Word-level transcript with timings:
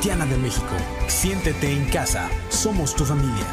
Cristiana 0.00 0.24
de 0.24 0.38
México. 0.38 0.74
Siéntete 1.08 1.70
en 1.70 1.84
casa, 1.90 2.30
somos 2.48 2.96
tu 2.96 3.04
familia. 3.04 3.44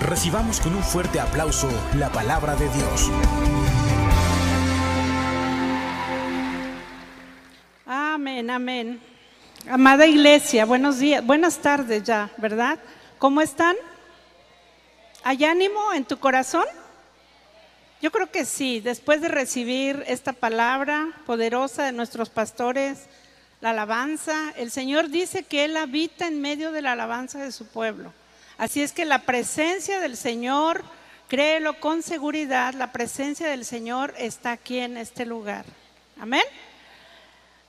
Recibamos 0.00 0.60
con 0.60 0.74
un 0.74 0.82
fuerte 0.82 1.18
aplauso 1.18 1.66
la 1.96 2.12
palabra 2.12 2.54
de 2.56 2.68
Dios. 2.68 3.10
Amén, 7.86 8.50
amén. 8.50 9.00
Amada 9.66 10.06
iglesia, 10.06 10.66
buenos 10.66 10.98
días, 10.98 11.24
buenas 11.24 11.56
tardes 11.56 12.02
ya, 12.02 12.30
¿verdad? 12.36 12.78
¿Cómo 13.18 13.40
están? 13.40 13.74
¿Hay 15.24 15.42
ánimo 15.46 15.94
en 15.94 16.04
tu 16.04 16.18
corazón? 16.18 16.66
Yo 18.02 18.10
creo 18.10 18.30
que 18.30 18.44
sí, 18.44 18.80
después 18.80 19.22
de 19.22 19.28
recibir 19.28 20.04
esta 20.06 20.34
palabra 20.34 21.08
poderosa 21.24 21.84
de 21.84 21.92
nuestros 21.92 22.28
pastores, 22.28 23.06
la 23.60 23.70
alabanza, 23.70 24.52
el 24.56 24.70
Señor 24.70 25.08
dice 25.08 25.42
que 25.42 25.64
Él 25.64 25.76
habita 25.76 26.26
en 26.26 26.40
medio 26.40 26.70
de 26.70 26.82
la 26.82 26.92
alabanza 26.92 27.38
de 27.38 27.52
su 27.52 27.66
pueblo. 27.66 28.12
Así 28.56 28.82
es 28.82 28.92
que 28.92 29.04
la 29.04 29.20
presencia 29.20 30.00
del 30.00 30.16
Señor, 30.16 30.82
créelo 31.28 31.80
con 31.80 32.02
seguridad, 32.02 32.74
la 32.74 32.92
presencia 32.92 33.48
del 33.48 33.64
Señor 33.64 34.14
está 34.18 34.52
aquí 34.52 34.78
en 34.78 34.96
este 34.96 35.26
lugar. 35.26 35.64
Amén. 36.20 36.42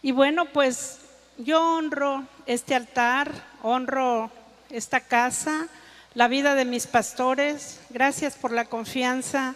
Y 0.02 0.12
bueno, 0.12 0.46
pues 0.46 1.00
yo 1.38 1.62
honro 1.62 2.24
este 2.46 2.76
altar, 2.76 3.32
honro 3.64 4.32
esta 4.70 5.00
casa, 5.00 5.68
la 6.14 6.28
vida 6.28 6.56
de 6.56 6.66
mis 6.66 6.86
pastores. 6.86 7.80
Gracias 7.90 8.36
por 8.36 8.52
la 8.52 8.66
confianza 8.66 9.56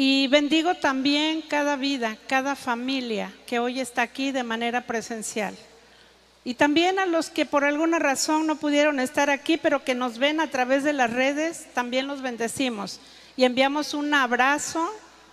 y 0.00 0.28
bendigo 0.28 0.76
también 0.76 1.42
cada 1.42 1.74
vida, 1.74 2.16
cada 2.28 2.54
familia 2.54 3.34
que 3.48 3.58
hoy 3.58 3.80
está 3.80 4.02
aquí 4.02 4.30
de 4.30 4.44
manera 4.44 4.82
presencial. 4.82 5.56
Y 6.44 6.54
también 6.54 7.00
a 7.00 7.06
los 7.06 7.30
que 7.30 7.44
por 7.44 7.64
alguna 7.64 7.98
razón 7.98 8.46
no 8.46 8.54
pudieron 8.54 9.00
estar 9.00 9.28
aquí, 9.28 9.56
pero 9.56 9.82
que 9.82 9.96
nos 9.96 10.18
ven 10.18 10.40
a 10.40 10.52
través 10.52 10.84
de 10.84 10.92
las 10.92 11.12
redes, 11.12 11.66
también 11.74 12.06
los 12.06 12.22
bendecimos. 12.22 13.00
Y 13.36 13.42
enviamos 13.42 13.92
un 13.92 14.14
abrazo 14.14 14.88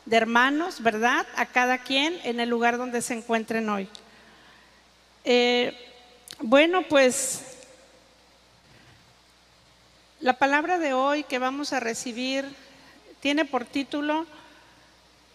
de 0.07 0.17
hermanos, 0.17 0.81
¿verdad? 0.81 1.27
A 1.35 1.45
cada 1.45 1.77
quien 1.77 2.19
en 2.23 2.39
el 2.39 2.49
lugar 2.49 2.79
donde 2.79 3.03
se 3.03 3.13
encuentren 3.13 3.69
hoy. 3.69 3.87
Eh, 5.25 5.77
bueno, 6.39 6.81
pues 6.89 7.59
la 10.21 10.39
palabra 10.39 10.79
de 10.79 10.93
hoy 10.93 11.23
que 11.23 11.37
vamos 11.37 11.71
a 11.71 11.79
recibir 11.79 12.47
tiene 13.19 13.45
por 13.45 13.63
título 13.63 14.25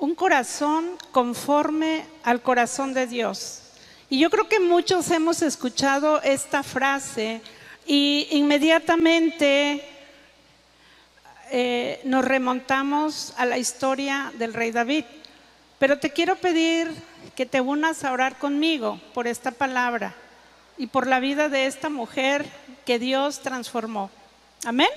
un 0.00 0.14
corazón 0.14 0.96
conforme 1.12 2.04
al 2.24 2.42
corazón 2.42 2.94
de 2.94 3.06
Dios. 3.06 3.60
Y 4.08 4.18
yo 4.18 4.30
creo 4.30 4.48
que 4.48 4.58
muchos 4.58 5.10
hemos 5.10 5.42
escuchado 5.42 6.20
esta 6.22 6.62
frase 6.62 7.42
y 7.86 8.26
inmediatamente 8.30 9.84
eh, 11.50 12.00
nos 12.04 12.24
remontamos 12.24 13.34
a 13.36 13.44
la 13.44 13.58
historia 13.58 14.32
del 14.38 14.54
rey 14.54 14.72
David. 14.72 15.04
Pero 15.78 15.98
te 15.98 16.10
quiero 16.10 16.36
pedir 16.36 16.90
que 17.36 17.46
te 17.46 17.60
unas 17.60 18.02
a 18.02 18.12
orar 18.12 18.38
conmigo 18.38 18.98
por 19.12 19.26
esta 19.26 19.50
palabra 19.50 20.14
y 20.78 20.86
por 20.86 21.06
la 21.06 21.20
vida 21.20 21.50
de 21.50 21.66
esta 21.66 21.90
mujer 21.90 22.46
que 22.86 22.98
Dios 22.98 23.40
transformó. 23.40 24.10
Amén. 24.64 24.88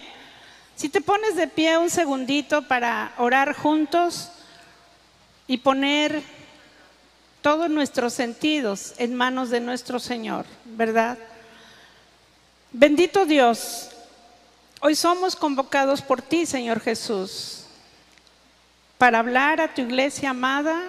Si 0.78 0.88
te 0.88 1.02
pones 1.02 1.35
de 1.35 1.47
pie 1.47 1.78
un 1.78 1.90
segundito 1.90 2.68
para 2.68 3.14
orar 3.18 3.53
juntos 3.53 4.31
y 5.48 5.58
poner 5.58 6.22
todos 7.42 7.70
nuestros 7.70 8.14
sentidos 8.14 8.94
en 8.98 9.14
manos 9.14 9.50
de 9.50 9.59
nuestro 9.59 10.00
Señor, 10.00 10.46
¿verdad? 10.64 11.18
Bendito 12.72 13.26
Dios, 13.26 13.90
hoy 14.80 14.96
somos 14.96 15.36
convocados 15.36 16.02
por 16.02 16.22
ti, 16.22 16.46
Señor 16.46 16.80
Jesús, 16.80 17.66
para 18.98 19.20
hablar 19.20 19.59
a 19.59 19.74
tu 19.74 19.82
iglesia 19.82 20.30
amada. 20.30 20.82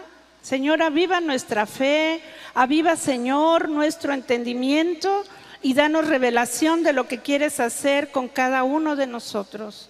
Señor, 0.42 0.82
aviva 0.82 1.20
nuestra 1.20 1.66
fe, 1.66 2.22
aviva, 2.54 2.96
Señor, 2.96 3.68
nuestro 3.68 4.12
entendimiento 4.12 5.24
y 5.62 5.74
danos 5.74 6.06
revelación 6.06 6.82
de 6.82 6.92
lo 6.92 7.08
que 7.08 7.20
quieres 7.20 7.58
hacer 7.58 8.12
con 8.12 8.28
cada 8.28 8.62
uno 8.62 8.94
de 8.94 9.06
nosotros. 9.06 9.88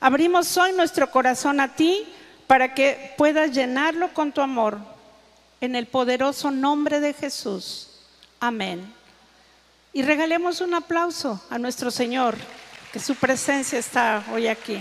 Abrimos 0.00 0.56
hoy 0.56 0.72
nuestro 0.72 1.10
corazón 1.10 1.60
a 1.60 1.74
ti 1.74 2.06
para 2.46 2.74
que 2.74 3.14
puedas 3.16 3.52
llenarlo 3.52 4.12
con 4.12 4.32
tu 4.32 4.40
amor. 4.40 4.78
En 5.60 5.74
el 5.74 5.86
poderoso 5.86 6.50
nombre 6.50 7.00
de 7.00 7.14
Jesús. 7.14 7.88
Amén. 8.40 8.92
Y 9.92 10.02
regalemos 10.02 10.60
un 10.60 10.74
aplauso 10.74 11.42
a 11.48 11.58
nuestro 11.58 11.90
Señor, 11.90 12.36
que 12.92 12.98
su 12.98 13.14
presencia 13.14 13.78
está 13.78 14.22
hoy 14.32 14.48
aquí. 14.48 14.78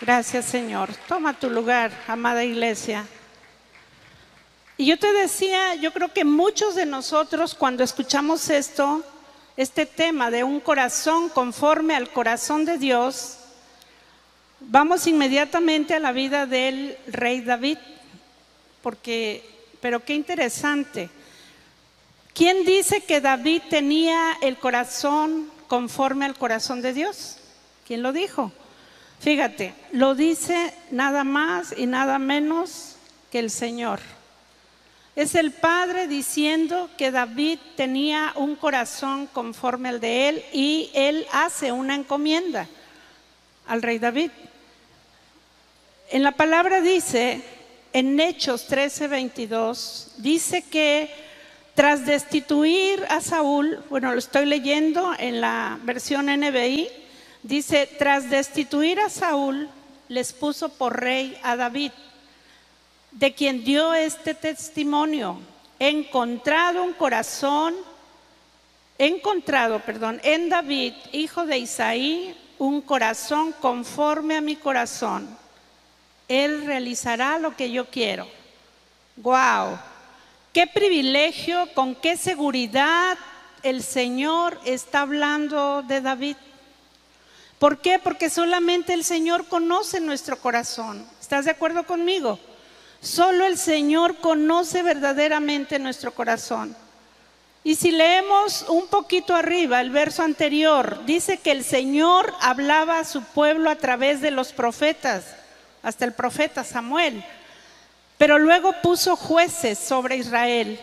Gracias 0.00 0.44
Señor. 0.44 0.90
Toma 1.08 1.32
tu 1.32 1.48
lugar, 1.48 1.90
amada 2.06 2.44
iglesia. 2.44 3.06
Y 4.76 4.84
yo 4.84 4.98
te 4.98 5.10
decía, 5.14 5.74
yo 5.76 5.90
creo 5.94 6.12
que 6.12 6.26
muchos 6.26 6.74
de 6.74 6.84
nosotros 6.84 7.54
cuando 7.54 7.82
escuchamos 7.82 8.50
esto, 8.50 9.02
este 9.56 9.86
tema 9.86 10.30
de 10.30 10.44
un 10.44 10.60
corazón 10.60 11.30
conforme 11.30 11.96
al 11.96 12.10
corazón 12.10 12.66
de 12.66 12.76
Dios, 12.76 13.35
Vamos 14.60 15.06
inmediatamente 15.06 15.94
a 15.94 16.00
la 16.00 16.12
vida 16.12 16.46
del 16.46 16.96
rey 17.08 17.42
David, 17.42 17.76
porque, 18.82 19.44
pero 19.80 20.02
qué 20.02 20.14
interesante. 20.14 21.10
¿Quién 22.32 22.64
dice 22.64 23.02
que 23.02 23.20
David 23.20 23.62
tenía 23.68 24.32
el 24.40 24.56
corazón 24.56 25.50
conforme 25.68 26.24
al 26.24 26.36
corazón 26.36 26.80
de 26.80 26.94
Dios? 26.94 27.36
¿Quién 27.86 28.02
lo 28.02 28.12
dijo? 28.12 28.50
Fíjate, 29.20 29.74
lo 29.92 30.14
dice 30.14 30.72
nada 30.90 31.22
más 31.22 31.74
y 31.76 31.86
nada 31.86 32.18
menos 32.18 32.96
que 33.30 33.40
el 33.40 33.50
Señor. 33.50 34.00
Es 35.16 35.34
el 35.34 35.52
Padre 35.52 36.08
diciendo 36.08 36.88
que 36.96 37.10
David 37.10 37.58
tenía 37.76 38.32
un 38.36 38.56
corazón 38.56 39.26
conforme 39.26 39.90
al 39.90 40.00
de 40.00 40.28
él 40.30 40.44
y 40.52 40.90
él 40.94 41.26
hace 41.30 41.72
una 41.72 41.94
encomienda 41.94 42.68
al 43.66 43.82
rey 43.82 43.98
David. 43.98 44.30
En 46.10 46.22
la 46.22 46.32
palabra 46.32 46.80
dice, 46.80 47.42
en 47.92 48.18
Hechos 48.20 48.66
13, 48.66 49.08
22, 49.08 50.12
dice 50.18 50.62
que 50.62 51.10
tras 51.74 52.06
destituir 52.06 53.04
a 53.08 53.20
Saúl, 53.20 53.82
bueno, 53.90 54.12
lo 54.12 54.18
estoy 54.18 54.46
leyendo 54.46 55.12
en 55.18 55.40
la 55.40 55.78
versión 55.82 56.26
NBI, 56.26 56.88
dice, 57.42 57.88
tras 57.98 58.30
destituir 58.30 59.00
a 59.00 59.10
Saúl, 59.10 59.68
les 60.08 60.32
puso 60.32 60.68
por 60.68 61.00
rey 61.00 61.36
a 61.42 61.56
David, 61.56 61.92
de 63.10 63.34
quien 63.34 63.64
dio 63.64 63.94
este 63.94 64.34
testimonio, 64.34 65.40
he 65.78 65.88
encontrado 65.88 66.82
un 66.82 66.92
corazón, 66.92 67.74
he 68.98 69.06
encontrado, 69.06 69.80
perdón, 69.80 70.20
en 70.22 70.48
David, 70.48 70.94
hijo 71.12 71.44
de 71.44 71.58
Isaí, 71.58 72.34
un 72.58 72.80
corazón 72.80 73.52
conforme 73.52 74.36
a 74.36 74.40
mi 74.40 74.56
corazón. 74.56 75.28
Él 76.28 76.66
realizará 76.66 77.38
lo 77.38 77.56
que 77.56 77.70
yo 77.70 77.86
quiero. 77.90 78.26
¡Wow! 79.16 79.78
¡Qué 80.52 80.66
privilegio, 80.66 81.68
con 81.74 81.94
qué 81.94 82.16
seguridad 82.16 83.16
el 83.62 83.82
Señor 83.82 84.58
está 84.64 85.02
hablando 85.02 85.82
de 85.82 86.00
David! 86.00 86.36
¿Por 87.58 87.78
qué? 87.80 87.98
Porque 87.98 88.28
solamente 88.28 88.92
el 88.92 89.04
Señor 89.04 89.46
conoce 89.46 90.00
nuestro 90.00 90.38
corazón. 90.38 91.06
¿Estás 91.20 91.46
de 91.46 91.52
acuerdo 91.52 91.86
conmigo? 91.86 92.38
Solo 93.00 93.46
el 93.46 93.56
Señor 93.56 94.16
conoce 94.16 94.82
verdaderamente 94.82 95.78
nuestro 95.78 96.12
corazón. 96.12 96.76
Y 97.66 97.74
si 97.74 97.90
leemos 97.90 98.64
un 98.68 98.86
poquito 98.86 99.34
arriba, 99.34 99.80
el 99.80 99.90
verso 99.90 100.22
anterior, 100.22 101.04
dice 101.04 101.38
que 101.38 101.50
el 101.50 101.64
Señor 101.64 102.32
hablaba 102.40 103.00
a 103.00 103.04
su 103.04 103.24
pueblo 103.24 103.70
a 103.70 103.74
través 103.74 104.20
de 104.20 104.30
los 104.30 104.52
profetas, 104.52 105.34
hasta 105.82 106.04
el 106.04 106.12
profeta 106.12 106.62
Samuel. 106.62 107.24
Pero 108.18 108.38
luego 108.38 108.72
puso 108.82 109.16
jueces 109.16 109.80
sobre 109.80 110.16
Israel. 110.16 110.78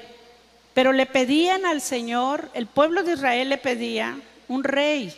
Pero 0.73 0.91
le 0.91 1.05
pedían 1.05 1.65
al 1.65 1.79
Señor, 1.79 2.49
el 2.53 2.67
pueblo 2.67 3.03
de 3.03 3.13
Israel 3.13 3.47
le 3.47 3.57
pedía 3.59 4.19
un 4.49 4.65
rey. 4.65 5.15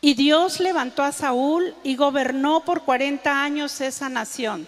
Y 0.00 0.14
Dios 0.14 0.58
levantó 0.58 1.04
a 1.04 1.12
Saúl 1.12 1.76
y 1.84 1.94
gobernó 1.94 2.64
por 2.64 2.82
40 2.82 3.40
años 3.40 3.80
esa 3.80 4.08
nación. 4.08 4.66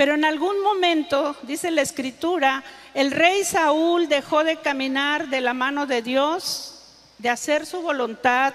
Pero 0.00 0.14
en 0.14 0.24
algún 0.24 0.62
momento, 0.62 1.36
dice 1.42 1.70
la 1.70 1.82
escritura, 1.82 2.64
el 2.94 3.10
rey 3.10 3.44
Saúl 3.44 4.08
dejó 4.08 4.44
de 4.44 4.56
caminar 4.56 5.28
de 5.28 5.42
la 5.42 5.52
mano 5.52 5.84
de 5.84 6.00
Dios, 6.00 6.80
de 7.18 7.28
hacer 7.28 7.66
su 7.66 7.82
voluntad, 7.82 8.54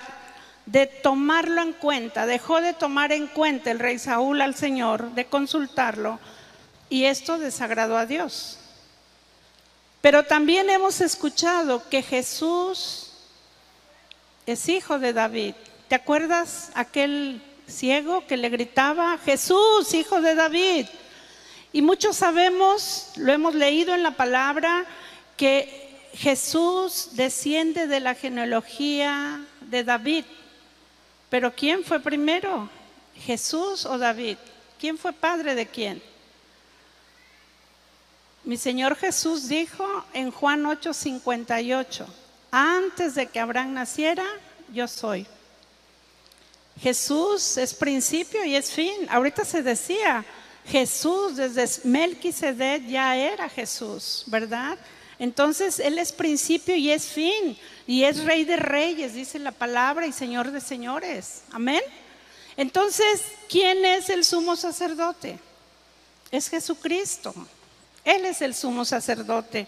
de 0.65 0.87
tomarlo 0.87 1.61
en 1.61 1.73
cuenta, 1.73 2.25
dejó 2.25 2.61
de 2.61 2.73
tomar 2.73 3.11
en 3.11 3.27
cuenta 3.27 3.69
el 3.69 3.77
rey 3.77 3.99
Saúl 3.99 4.41
al 4.41 4.55
Señor, 4.55 5.11
de 5.11 5.25
consultarlo, 5.25 6.19
y 6.89 7.05
esto 7.05 7.37
desagradó 7.37 7.95
a 7.95 8.07
Dios. 8.07 8.57
Pero 10.01 10.23
también 10.23 10.67
hemos 10.71 10.99
escuchado 10.99 11.87
que 11.89 12.01
Jesús 12.01 13.11
es 14.47 14.67
hijo 14.67 14.97
de 14.97 15.13
David. 15.13 15.53
¿Te 15.89 15.93
acuerdas 15.93 16.71
aquel 16.73 17.39
ciego 17.67 18.25
que 18.25 18.35
le 18.35 18.49
gritaba, 18.49 19.19
Jesús, 19.19 19.93
hijo 19.93 20.21
de 20.21 20.33
David? 20.33 20.87
Y 21.75 21.81
muchos 21.81 22.15
sabemos, 22.15 23.09
lo 23.17 23.33
hemos 23.33 23.53
leído 23.53 23.93
en 23.93 24.01
la 24.01 24.11
palabra, 24.11 24.85
que 25.35 26.09
Jesús 26.13 27.09
desciende 27.15 27.85
de 27.87 27.99
la 27.99 28.15
genealogía 28.15 29.45
de 29.59 29.83
David. 29.83 30.23
Pero 31.29 31.53
¿quién 31.53 31.83
fue 31.83 31.99
primero? 31.99 32.69
¿Jesús 33.17 33.85
o 33.85 33.97
David? 33.97 34.37
¿Quién 34.79 34.97
fue 34.97 35.11
padre 35.11 35.53
de 35.53 35.67
quién? 35.67 36.01
Mi 38.45 38.55
Señor 38.55 38.95
Jesús 38.95 39.49
dijo 39.49 39.85
en 40.13 40.31
Juan 40.31 40.63
8:58, 40.63 42.05
antes 42.51 43.15
de 43.15 43.27
que 43.27 43.41
Abraham 43.41 43.73
naciera, 43.73 44.23
yo 44.71 44.87
soy. 44.87 45.27
Jesús 46.79 47.57
es 47.57 47.73
principio 47.73 48.45
y 48.45 48.55
es 48.55 48.71
fin. 48.71 49.09
Ahorita 49.09 49.43
se 49.43 49.61
decía, 49.61 50.23
Jesús 50.67 51.35
desde 51.35 51.87
Melquisedec 51.87 52.87
ya 52.87 53.15
era 53.15 53.47
Jesús, 53.49 54.23
¿verdad? 54.27 54.77
Entonces 55.19 55.79
Él 55.79 55.99
es 55.99 56.11
principio 56.11 56.75
y 56.75 56.91
es 56.91 57.05
fin. 57.05 57.57
Y 57.87 58.03
es 58.03 58.23
rey 58.23 58.45
de 58.45 58.57
reyes, 58.57 59.13
dice 59.13 59.37
la 59.39 59.51
palabra, 59.51 60.07
y 60.07 60.11
señor 60.11 60.51
de 60.51 60.59
señores. 60.59 61.43
Amén. 61.51 61.81
Entonces, 62.57 63.21
¿quién 63.49 63.85
es 63.85 64.09
el 64.09 64.25
sumo 64.25 64.55
sacerdote? 64.55 65.37
Es 66.31 66.49
Jesucristo. 66.49 67.33
Él 68.03 68.25
es 68.25 68.41
el 68.41 68.55
sumo 68.55 68.85
sacerdote. 68.85 69.67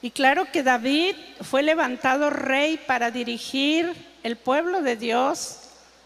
Y 0.00 0.10
claro 0.12 0.50
que 0.50 0.62
David 0.62 1.16
fue 1.42 1.62
levantado 1.62 2.30
rey 2.30 2.78
para 2.86 3.10
dirigir 3.10 3.92
el 4.22 4.36
pueblo 4.36 4.82
de 4.82 4.96
Dios, 4.96 5.58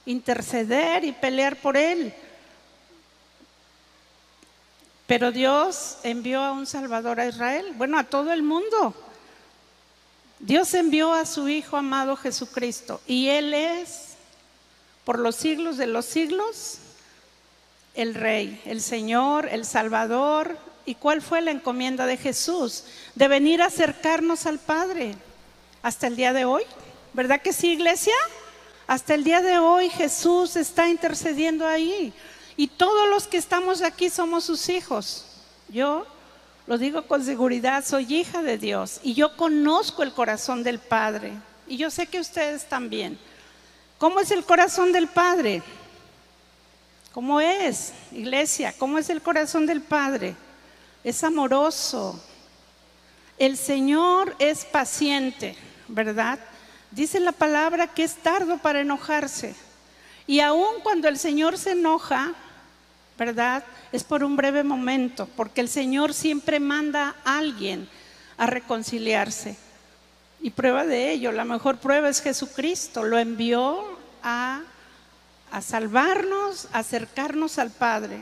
interceder 0.06 1.04
y 1.04 1.12
pelear 1.12 1.56
por 1.56 1.76
él. 1.76 2.14
Pero 5.12 5.30
Dios 5.30 5.98
envió 6.04 6.40
a 6.40 6.52
un 6.52 6.64
Salvador 6.64 7.20
a 7.20 7.26
Israel, 7.26 7.74
bueno, 7.76 7.98
a 7.98 8.04
todo 8.04 8.32
el 8.32 8.42
mundo. 8.42 8.94
Dios 10.38 10.72
envió 10.72 11.12
a 11.12 11.26
su 11.26 11.50
Hijo 11.50 11.76
amado 11.76 12.16
Jesucristo 12.16 12.98
y 13.06 13.28
Él 13.28 13.52
es, 13.52 14.14
por 15.04 15.18
los 15.18 15.36
siglos 15.36 15.76
de 15.76 15.86
los 15.86 16.06
siglos, 16.06 16.78
el 17.94 18.14
Rey, 18.14 18.62
el 18.64 18.80
Señor, 18.80 19.50
el 19.52 19.66
Salvador, 19.66 20.56
¿Y 20.86 20.94
cuál 20.94 21.20
fue 21.20 21.42
la 21.42 21.50
encomienda 21.50 22.06
de 22.06 22.16
Jesús? 22.16 22.84
De 23.14 23.28
venir 23.28 23.60
a 23.60 23.66
acercarnos 23.66 24.46
al 24.46 24.58
Padre 24.60 25.14
hasta 25.82 26.06
el 26.06 26.16
día 26.16 26.32
de 26.32 26.46
hoy. 26.46 26.62
¿Verdad 27.12 27.42
que 27.42 27.52
sí, 27.52 27.72
iglesia? 27.72 28.14
Hasta 28.86 29.12
el 29.12 29.24
día 29.24 29.42
de 29.42 29.58
hoy 29.58 29.90
Jesús 29.90 30.56
está 30.56 30.88
intercediendo 30.88 31.66
ahí. 31.66 32.14
Y 32.56 32.68
todos 32.68 33.08
los 33.08 33.26
que 33.26 33.36
estamos 33.36 33.82
aquí 33.82 34.10
somos 34.10 34.44
sus 34.44 34.68
hijos. 34.68 35.26
Yo 35.68 36.06
lo 36.66 36.78
digo 36.78 37.06
con 37.06 37.24
seguridad, 37.24 37.84
soy 37.84 38.14
hija 38.14 38.42
de 38.42 38.58
Dios 38.58 39.00
y 39.02 39.14
yo 39.14 39.36
conozco 39.36 40.02
el 40.02 40.12
corazón 40.12 40.62
del 40.62 40.78
Padre. 40.78 41.32
Y 41.66 41.76
yo 41.76 41.90
sé 41.90 42.06
que 42.06 42.20
ustedes 42.20 42.68
también. 42.68 43.18
¿Cómo 43.98 44.20
es 44.20 44.30
el 44.30 44.44
corazón 44.44 44.92
del 44.92 45.08
Padre? 45.08 45.62
¿Cómo 47.12 47.40
es, 47.40 47.92
iglesia? 48.10 48.74
¿Cómo 48.78 48.98
es 48.98 49.10
el 49.10 49.22
corazón 49.22 49.66
del 49.66 49.80
Padre? 49.80 50.34
es 51.04 51.24
amoroso. 51.24 52.20
El 53.38 53.56
Señor 53.56 54.36
es 54.38 54.64
paciente, 54.64 55.56
¿verdad? 55.88 56.38
Dice 56.90 57.18
la 57.18 57.32
palabra 57.32 57.88
que 57.88 58.04
es 58.04 58.14
tardo 58.16 58.58
para 58.58 58.80
enojarse. 58.80 59.54
Y 60.32 60.40
aun 60.40 60.80
cuando 60.82 61.08
el 61.08 61.18
Señor 61.18 61.58
se 61.58 61.72
enoja, 61.72 62.32
¿verdad? 63.18 63.64
Es 63.92 64.02
por 64.02 64.24
un 64.24 64.34
breve 64.34 64.64
momento, 64.64 65.28
porque 65.36 65.60
el 65.60 65.68
Señor 65.68 66.14
siempre 66.14 66.58
manda 66.58 67.16
a 67.22 67.36
alguien 67.36 67.86
a 68.38 68.46
reconciliarse. 68.46 69.58
Y 70.40 70.48
prueba 70.48 70.86
de 70.86 71.12
ello, 71.12 71.32
la 71.32 71.44
mejor 71.44 71.76
prueba 71.80 72.08
es 72.08 72.22
Jesucristo. 72.22 73.04
Lo 73.04 73.18
envió 73.18 73.84
a, 74.22 74.62
salvarnos, 75.60 76.66
a 76.72 76.78
acercarnos 76.78 77.58
al 77.58 77.70
Padre. 77.70 78.16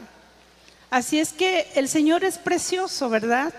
Así 0.91 1.21
es 1.21 1.33
que 1.33 1.71
el 1.77 1.89
Señor 1.89 2.25
es 2.25 2.39
precioso, 2.39 3.09
¿verdad? 3.09 3.55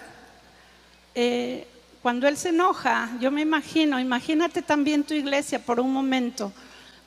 Eh, 1.15 1.65
cuando 2.01 2.27
Él 2.27 2.35
se 2.35 2.49
enoja, 2.49 3.11
yo 3.21 3.31
me 3.31 3.43
imagino, 3.43 3.97
imagínate 3.97 4.61
también 4.61 5.05
tu 5.05 5.13
iglesia 5.13 5.57
por 5.57 5.79
un 5.79 5.93
momento. 5.93 6.51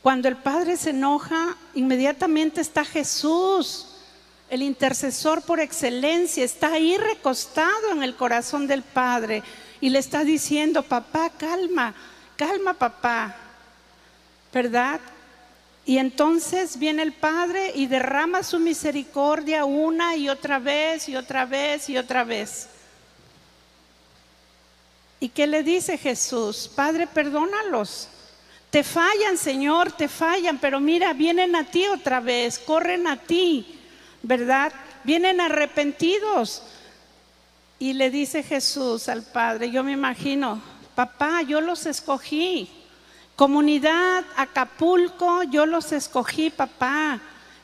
Cuando 0.04 0.28
el 0.28 0.36
Padre 0.36 0.76
se 0.76 0.90
enoja, 0.90 1.56
inmediatamente 1.72 2.60
está 2.60 2.84
Jesús, 2.84 3.86
el 4.50 4.60
intercesor 4.60 5.40
por 5.40 5.60
excelencia, 5.60 6.44
está 6.44 6.74
ahí 6.74 6.98
recostado 6.98 7.90
en 7.90 8.02
el 8.02 8.14
corazón 8.14 8.66
del 8.66 8.82
Padre 8.82 9.42
y 9.80 9.88
le 9.88 9.98
está 9.98 10.22
diciendo, 10.22 10.82
papá, 10.82 11.30
calma, 11.30 11.94
calma 12.36 12.74
papá, 12.74 13.34
¿verdad? 14.52 15.00
Y 15.86 15.96
entonces 15.96 16.78
viene 16.78 17.02
el 17.02 17.14
Padre 17.14 17.72
y 17.74 17.86
derrama 17.86 18.42
su 18.42 18.58
misericordia 18.58 19.64
una 19.64 20.16
y 20.16 20.28
otra 20.28 20.58
vez 20.58 21.08
y 21.08 21.16
otra 21.16 21.46
vez 21.46 21.88
y 21.88 21.96
otra 21.96 22.24
vez. 22.24 22.68
¿Y 25.18 25.30
qué 25.30 25.46
le 25.46 25.62
dice 25.62 25.96
Jesús? 25.96 26.70
Padre, 26.76 27.06
perdónalos. 27.06 28.10
Te 28.74 28.82
fallan, 28.82 29.38
Señor, 29.38 29.92
te 29.92 30.08
fallan, 30.08 30.58
pero 30.58 30.80
mira, 30.80 31.12
vienen 31.12 31.54
a 31.54 31.62
ti 31.62 31.86
otra 31.86 32.18
vez, 32.18 32.58
corren 32.58 33.06
a 33.06 33.16
ti, 33.16 33.78
¿verdad? 34.20 34.72
Vienen 35.04 35.40
arrepentidos. 35.40 36.60
Y 37.78 37.92
le 37.92 38.10
dice 38.10 38.42
Jesús 38.42 39.08
al 39.08 39.22
Padre, 39.22 39.70
yo 39.70 39.84
me 39.84 39.92
imagino, 39.92 40.60
papá, 40.96 41.42
yo 41.42 41.60
los 41.60 41.86
escogí. 41.86 42.68
Comunidad, 43.36 44.24
Acapulco, 44.36 45.44
yo 45.44 45.66
los 45.66 45.92
escogí, 45.92 46.50
papá. 46.50 47.20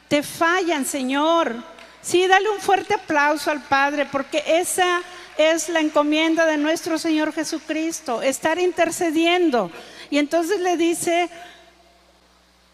Te 0.06 0.22
fallan, 0.22 0.86
Señor. 0.86 1.56
Sí, 2.00 2.28
dale 2.28 2.50
un 2.50 2.60
fuerte 2.60 2.94
aplauso 2.94 3.50
al 3.50 3.62
Padre, 3.62 4.06
porque 4.06 4.44
esa 4.46 5.02
es 5.36 5.70
la 5.70 5.80
encomienda 5.80 6.46
de 6.46 6.56
nuestro 6.56 6.98
Señor 6.98 7.32
Jesucristo, 7.32 8.22
estar 8.22 8.60
intercediendo. 8.60 9.72
Y 10.10 10.18
entonces 10.18 10.60
le 10.60 10.76
dice, 10.76 11.30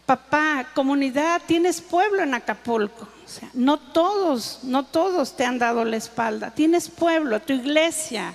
papá, 0.05 0.67
comunidad, 0.73 1.41
tienes 1.45 1.81
pueblo 1.81 2.23
en 2.23 2.33
Acapulco. 2.33 3.07
O 3.25 3.29
sea, 3.29 3.49
no 3.53 3.77
todos, 3.77 4.59
no 4.63 4.83
todos 4.83 5.35
te 5.35 5.45
han 5.45 5.59
dado 5.59 5.85
la 5.85 5.97
espalda. 5.97 6.51
Tienes 6.51 6.89
pueblo, 6.89 7.41
tu 7.41 7.53
iglesia, 7.53 8.33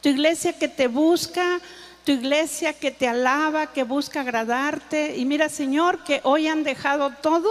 tu 0.00 0.08
iglesia 0.08 0.58
que 0.58 0.68
te 0.68 0.88
busca, 0.88 1.60
tu 2.04 2.12
iglesia 2.12 2.72
que 2.72 2.90
te 2.90 3.08
alaba, 3.08 3.68
que 3.68 3.84
busca 3.84 4.20
agradarte. 4.20 5.16
Y 5.16 5.24
mira, 5.24 5.48
Señor, 5.48 6.02
que 6.04 6.20
hoy 6.24 6.48
han 6.48 6.64
dejado 6.64 7.10
todo 7.22 7.50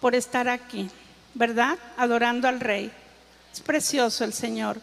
por 0.00 0.14
estar 0.14 0.48
aquí, 0.48 0.90
¿verdad? 1.34 1.78
Adorando 1.96 2.48
al 2.48 2.60
Rey. 2.60 2.90
Es 3.52 3.60
precioso 3.60 4.24
el 4.24 4.32
Señor. 4.32 4.80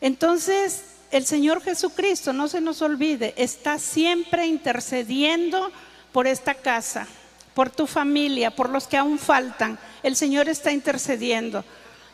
Entonces, 0.00 0.84
el 1.10 1.26
Señor 1.26 1.62
Jesucristo, 1.62 2.32
no 2.32 2.48
se 2.48 2.60
nos 2.60 2.82
olvide, 2.82 3.34
está 3.36 3.78
siempre 3.78 4.46
intercediendo 4.46 5.72
por 6.12 6.26
esta 6.26 6.54
casa, 6.54 7.06
por 7.54 7.70
tu 7.70 7.86
familia, 7.86 8.50
por 8.50 8.70
los 8.70 8.86
que 8.86 8.96
aún 8.96 9.18
faltan. 9.18 9.78
El 10.02 10.14
Señor 10.16 10.48
está 10.48 10.70
intercediendo. 10.72 11.64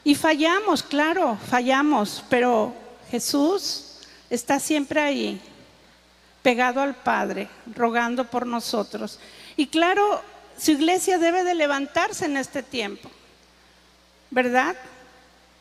Y 0.03 0.15
fallamos, 0.15 0.83
claro, 0.83 1.39
fallamos, 1.51 2.25
pero 2.31 2.75
Jesús 3.11 3.99
está 4.31 4.61
siempre 4.61 5.01
ahí, 5.01 5.41
pegado 6.43 6.81
al 6.81 6.95
Padre, 6.95 7.49
rogando 7.75 8.25
por 8.25 8.47
nosotros. 8.47 9.19
Y 9.57 9.67
claro, 9.67 10.23
su 10.57 10.71
iglesia 10.71 11.19
debe 11.19 11.45
de 11.45 11.55
levantarse 11.55 12.25
en 12.25 12.37
este 12.37 12.63
tiempo, 12.63 13.11
¿verdad? 14.31 14.77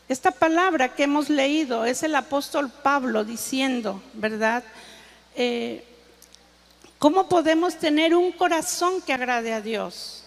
Esta 0.08 0.30
palabra 0.30 0.94
que 0.94 1.02
hemos 1.02 1.28
leído 1.28 1.84
es 1.84 2.04
el 2.04 2.14
apóstol 2.14 2.70
Pablo 2.70 3.24
diciendo, 3.24 4.00
¿verdad? 4.14 4.62
Eh, 5.34 5.84
¿Cómo 6.98 7.28
podemos 7.28 7.76
tener 7.76 8.14
un 8.14 8.30
corazón 8.30 9.02
que 9.02 9.12
agrade 9.12 9.52
a 9.52 9.60
Dios? 9.60 10.22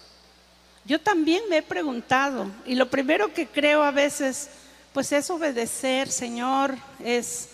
Yo 0.83 0.99
también 0.99 1.43
me 1.49 1.57
he 1.57 1.61
preguntado 1.61 2.47
y 2.65 2.75
lo 2.75 2.89
primero 2.89 3.33
que 3.33 3.47
creo 3.47 3.81
a 3.81 3.91
veces, 3.91 4.49
pues 4.91 5.13
es 5.13 5.29
obedecer, 5.29 6.09
Señor, 6.09 6.75
es 7.01 7.47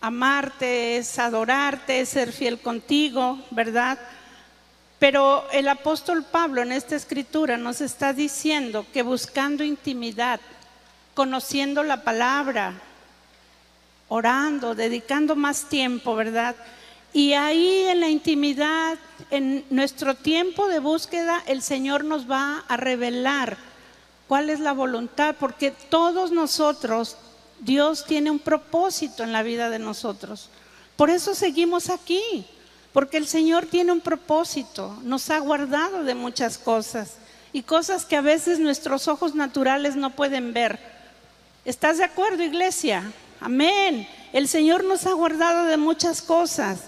amarte, 0.00 0.98
es 0.98 1.18
adorarte, 1.18 2.00
es 2.00 2.10
ser 2.10 2.32
fiel 2.32 2.60
contigo, 2.60 3.36
¿verdad? 3.50 3.98
Pero 5.00 5.44
el 5.50 5.66
apóstol 5.66 6.24
Pablo 6.24 6.62
en 6.62 6.70
esta 6.70 6.94
escritura 6.94 7.56
nos 7.56 7.80
está 7.80 8.12
diciendo 8.12 8.86
que 8.92 9.02
buscando 9.02 9.64
intimidad, 9.64 10.40
conociendo 11.18 11.82
la 11.82 12.04
palabra, 12.04 12.74
orando, 14.06 14.76
dedicando 14.76 15.34
más 15.34 15.68
tiempo, 15.68 16.14
¿verdad? 16.14 16.54
Y 17.12 17.32
ahí 17.32 17.86
en 17.88 17.98
la 17.98 18.08
intimidad, 18.08 18.96
en 19.32 19.64
nuestro 19.68 20.14
tiempo 20.14 20.68
de 20.68 20.78
búsqueda, 20.78 21.42
el 21.48 21.60
Señor 21.60 22.04
nos 22.04 22.30
va 22.30 22.64
a 22.68 22.76
revelar 22.76 23.56
cuál 24.28 24.48
es 24.48 24.60
la 24.60 24.70
voluntad, 24.72 25.34
porque 25.40 25.72
todos 25.72 26.30
nosotros, 26.30 27.16
Dios 27.58 28.04
tiene 28.06 28.30
un 28.30 28.38
propósito 28.38 29.24
en 29.24 29.32
la 29.32 29.42
vida 29.42 29.70
de 29.70 29.80
nosotros. 29.80 30.50
Por 30.94 31.10
eso 31.10 31.34
seguimos 31.34 31.90
aquí, 31.90 32.46
porque 32.92 33.16
el 33.16 33.26
Señor 33.26 33.66
tiene 33.66 33.90
un 33.90 34.02
propósito, 34.02 34.96
nos 35.02 35.30
ha 35.30 35.40
guardado 35.40 36.04
de 36.04 36.14
muchas 36.14 36.58
cosas 36.58 37.16
y 37.52 37.64
cosas 37.64 38.04
que 38.04 38.14
a 38.14 38.20
veces 38.20 38.60
nuestros 38.60 39.08
ojos 39.08 39.34
naturales 39.34 39.96
no 39.96 40.10
pueden 40.10 40.52
ver. 40.52 40.97
¿Estás 41.64 41.98
de 41.98 42.04
acuerdo, 42.04 42.42
iglesia? 42.42 43.12
Amén. 43.40 44.08
El 44.32 44.48
Señor 44.48 44.84
nos 44.84 45.06
ha 45.06 45.12
guardado 45.12 45.64
de 45.64 45.76
muchas 45.76 46.22
cosas. 46.22 46.84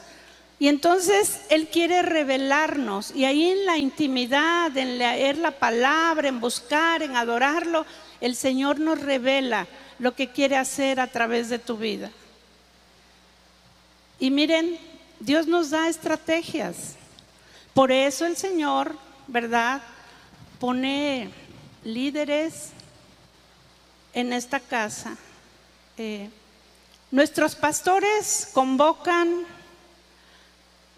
Y 0.58 0.68
entonces 0.68 1.40
Él 1.48 1.68
quiere 1.68 2.02
revelarnos 2.02 3.12
y 3.14 3.24
ahí 3.24 3.48
en 3.48 3.64
la 3.64 3.78
intimidad, 3.78 4.76
en 4.76 4.98
leer 4.98 5.38
la 5.38 5.52
palabra, 5.52 6.28
en 6.28 6.38
buscar, 6.38 7.02
en 7.02 7.16
adorarlo, 7.16 7.86
el 8.20 8.36
Señor 8.36 8.78
nos 8.78 9.00
revela 9.00 9.66
lo 9.98 10.14
que 10.14 10.28
quiere 10.28 10.56
hacer 10.56 11.00
a 11.00 11.06
través 11.06 11.48
de 11.48 11.58
tu 11.58 11.78
vida. 11.78 12.10
Y 14.18 14.30
miren, 14.30 14.78
Dios 15.18 15.46
nos 15.46 15.70
da 15.70 15.88
estrategias. 15.88 16.96
Por 17.72 17.90
eso 17.90 18.26
el 18.26 18.36
Señor, 18.36 18.96
¿verdad? 19.28 19.80
Pone 20.58 21.30
líderes 21.84 22.72
en 24.14 24.32
esta 24.32 24.60
casa. 24.60 25.16
Eh, 25.96 26.30
nuestros 27.10 27.54
pastores 27.54 28.50
convocan 28.52 29.46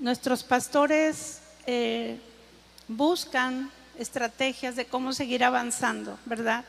Nuestros 0.02 0.42
pastores 0.42 1.42
eh, 1.64 2.18
buscan 2.88 3.70
estrategias 3.96 4.74
de 4.74 4.84
cómo 4.84 5.12
seguir 5.12 5.44
avanzando, 5.44 6.18
¿verdad? 6.24 6.64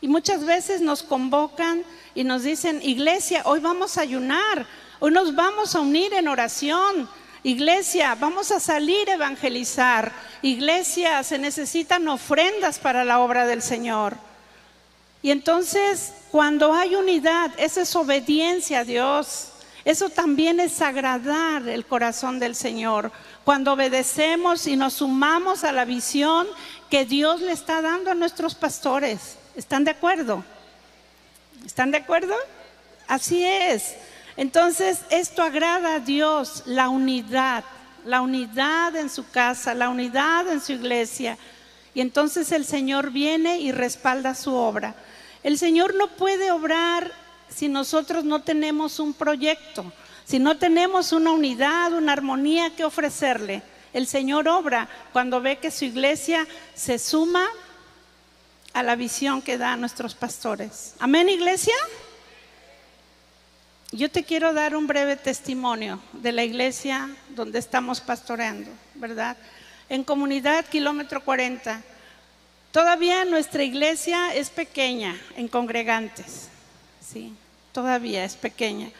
Y 0.00 0.08
muchas 0.08 0.44
veces 0.44 0.80
nos 0.80 1.04
convocan 1.04 1.84
y 2.16 2.24
nos 2.24 2.42
dicen, 2.42 2.80
iglesia, 2.82 3.42
hoy 3.44 3.60
vamos 3.60 3.98
a 3.98 4.00
ayunar, 4.00 4.66
hoy 4.98 5.12
nos 5.12 5.36
vamos 5.36 5.76
a 5.76 5.80
unir 5.80 6.12
en 6.14 6.26
oración. 6.26 7.08
Iglesia, 7.44 8.16
vamos 8.16 8.50
a 8.50 8.58
salir 8.58 9.08
a 9.10 9.14
evangelizar. 9.14 10.10
Iglesia, 10.42 11.22
se 11.22 11.38
necesitan 11.38 12.08
ofrendas 12.08 12.80
para 12.80 13.04
la 13.04 13.20
obra 13.20 13.46
del 13.46 13.62
Señor. 13.62 14.16
Y 15.22 15.30
entonces, 15.30 16.12
cuando 16.30 16.74
hay 16.74 16.96
unidad, 16.96 17.52
esa 17.56 17.82
es 17.82 17.94
obediencia 17.94 18.80
a 18.80 18.84
Dios. 18.84 19.48
Eso 19.84 20.10
también 20.10 20.60
es 20.60 20.80
agradar 20.80 21.68
el 21.68 21.86
corazón 21.86 22.40
del 22.40 22.56
Señor. 22.56 23.12
Cuando 23.44 23.72
obedecemos 23.72 24.66
y 24.66 24.76
nos 24.76 24.94
sumamos 24.94 25.64
a 25.64 25.72
la 25.72 25.84
visión 25.84 26.46
que 26.90 27.04
Dios 27.04 27.40
le 27.40 27.52
está 27.52 27.80
dando 27.80 28.10
a 28.10 28.14
nuestros 28.14 28.54
pastores. 28.54 29.36
¿Están 29.54 29.84
de 29.84 29.92
acuerdo? 29.92 30.44
¿Están 31.64 31.92
de 31.92 31.98
acuerdo? 31.98 32.34
Así 33.06 33.44
es. 33.44 33.94
Entonces, 34.36 35.00
esto 35.10 35.42
agrada 35.42 35.96
a 35.96 36.00
Dios, 36.00 36.62
la 36.66 36.88
unidad, 36.88 37.64
la 38.04 38.22
unidad 38.22 38.96
en 38.96 39.10
su 39.10 39.28
casa, 39.30 39.74
la 39.74 39.88
unidad 39.88 40.48
en 40.48 40.60
su 40.60 40.72
iglesia. 40.72 41.38
Y 41.94 42.00
entonces 42.00 42.50
el 42.52 42.64
Señor 42.64 43.10
viene 43.10 43.58
y 43.58 43.70
respalda 43.70 44.34
su 44.34 44.54
obra. 44.54 44.94
El 45.42 45.58
Señor 45.58 45.94
no 45.94 46.08
puede 46.08 46.50
obrar 46.50 47.12
si 47.48 47.68
nosotros 47.68 48.24
no 48.24 48.42
tenemos 48.42 48.98
un 48.98 49.12
proyecto, 49.12 49.92
si 50.24 50.38
no 50.38 50.56
tenemos 50.56 51.12
una 51.12 51.32
unidad, 51.32 51.92
una 51.92 52.12
armonía 52.12 52.74
que 52.74 52.84
ofrecerle. 52.84 53.62
El 53.92 54.06
Señor 54.06 54.48
obra 54.48 54.88
cuando 55.12 55.40
ve 55.40 55.58
que 55.58 55.70
su 55.70 55.84
iglesia 55.84 56.46
se 56.74 56.98
suma 56.98 57.46
a 58.72 58.82
la 58.82 58.96
visión 58.96 59.42
que 59.42 59.58
da 59.58 59.72
a 59.72 59.76
nuestros 59.76 60.14
pastores. 60.14 60.94
Amén, 60.98 61.28
iglesia. 61.28 61.74
Yo 63.90 64.10
te 64.10 64.24
quiero 64.24 64.54
dar 64.54 64.74
un 64.74 64.86
breve 64.86 65.16
testimonio 65.16 66.00
de 66.14 66.32
la 66.32 66.44
iglesia 66.44 67.10
donde 67.28 67.58
estamos 67.58 68.00
pastoreando, 68.00 68.70
¿verdad? 68.94 69.36
En 69.90 70.04
comunidad 70.04 70.64
kilómetro 70.64 71.22
40. 71.22 71.82
Todavía 72.72 73.26
nuestra 73.26 73.62
iglesia 73.62 74.34
es 74.34 74.48
pequeña 74.48 75.14
en 75.36 75.46
congregantes, 75.46 76.48
¿sí? 77.06 77.34
todavía 77.72 78.24
es 78.24 78.34
pequeña. 78.34 78.90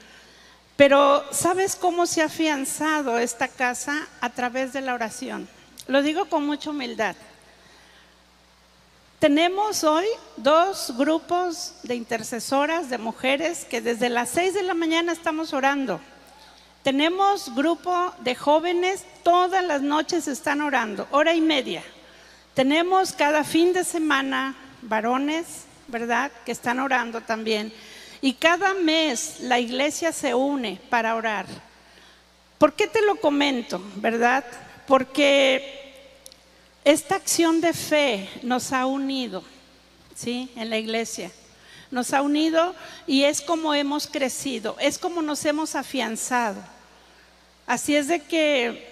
Pero 0.77 1.25
¿sabes 1.33 1.75
cómo 1.75 2.05
se 2.05 2.21
ha 2.21 2.27
afianzado 2.27 3.19
esta 3.19 3.49
casa 3.49 4.07
a 4.21 4.29
través 4.29 4.75
de 4.75 4.83
la 4.83 4.93
oración? 4.93 5.49
Lo 5.87 6.03
digo 6.03 6.27
con 6.27 6.45
mucha 6.45 6.69
humildad. 6.69 7.17
Tenemos 9.19 9.85
hoy 9.85 10.07
dos 10.37 10.93
grupos 10.99 11.75
de 11.83 11.95
intercesoras, 11.95 12.91
de 12.91 12.99
mujeres, 12.99 13.65
que 13.65 13.81
desde 13.81 14.11
las 14.11 14.29
seis 14.29 14.53
de 14.53 14.65
la 14.65 14.75
mañana 14.75 15.13
estamos 15.13 15.55
orando. 15.55 15.99
Tenemos 16.83 17.55
grupo 17.55 18.13
de 18.19 18.35
jóvenes, 18.35 19.05
todas 19.23 19.65
las 19.65 19.81
noches 19.81 20.29
están 20.29 20.61
orando, 20.61 21.07
hora 21.11 21.33
y 21.33 21.41
media. 21.41 21.83
Tenemos 22.55 23.13
cada 23.13 23.45
fin 23.45 23.73
de 23.73 23.83
semana 23.83 24.55
varones, 24.83 25.65
¿verdad?, 25.89 26.31
que 26.45 26.53
están 26.53 26.81
orando 26.81 27.23
también. 27.23 27.73
Y 28.21 28.35
cada 28.35 28.75
mes 28.75 29.41
la 29.41 29.59
iglesia 29.59 30.13
se 30.13 30.35
une 30.35 30.79
para 30.91 31.17
orar. 31.17 31.47
¿Por 32.59 32.75
qué 32.75 32.87
te 32.87 33.01
lo 33.03 33.17
comento, 33.17 33.83
verdad? 33.97 34.45
Porque 34.87 35.95
esta 36.85 37.17
acción 37.17 37.61
de 37.61 37.73
fe 37.73 38.29
nos 38.43 38.73
ha 38.73 38.87
unido, 38.87 39.43
¿sí? 40.15 40.51
En 40.55 40.69
la 40.69 40.79
iglesia. 40.79 41.31
Nos 41.91 42.13
ha 42.13 42.23
unido 42.23 42.75
y 43.07 43.25
es 43.25 43.41
como 43.41 43.75
hemos 43.75 44.07
crecido, 44.07 44.77
es 44.79 44.99
como 44.99 45.23
nos 45.23 45.45
hemos 45.45 45.75
afianzado. 45.75 46.63
Así 47.67 47.97
es 47.97 48.09
de 48.09 48.23
que 48.23 48.92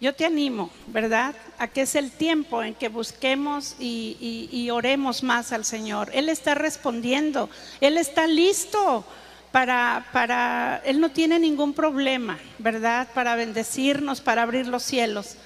yo 0.00 0.14
te 0.14 0.24
animo, 0.24 0.70
¿verdad? 0.86 1.34
A 1.58 1.68
que 1.68 1.82
es 1.82 1.94
el 1.94 2.10
tiempo 2.10 2.62
en 2.62 2.74
que 2.74 2.88
busquemos 2.88 3.76
y, 3.78 4.68
oremos 4.72 5.22
más 5.22 5.52
al 5.52 5.64
Señor. 5.64 6.10
Él 6.14 6.30
está 6.30 6.54
respondiendo, 6.54 7.50
Él 7.82 7.98
está 7.98 8.26
listo 8.26 9.04
para, 9.52 10.06
para, 10.12 10.80
Él 10.86 11.00
no 11.00 11.10
tiene 11.10 11.38
ningún 11.38 11.74
problema, 11.74 12.38
¿verdad? 12.58 13.08
Para 13.14 13.36
bendecirnos, 13.36 14.22
para 14.22 14.42
abrir 14.42 14.66
los 14.68 14.82
cielos, 14.82 15.36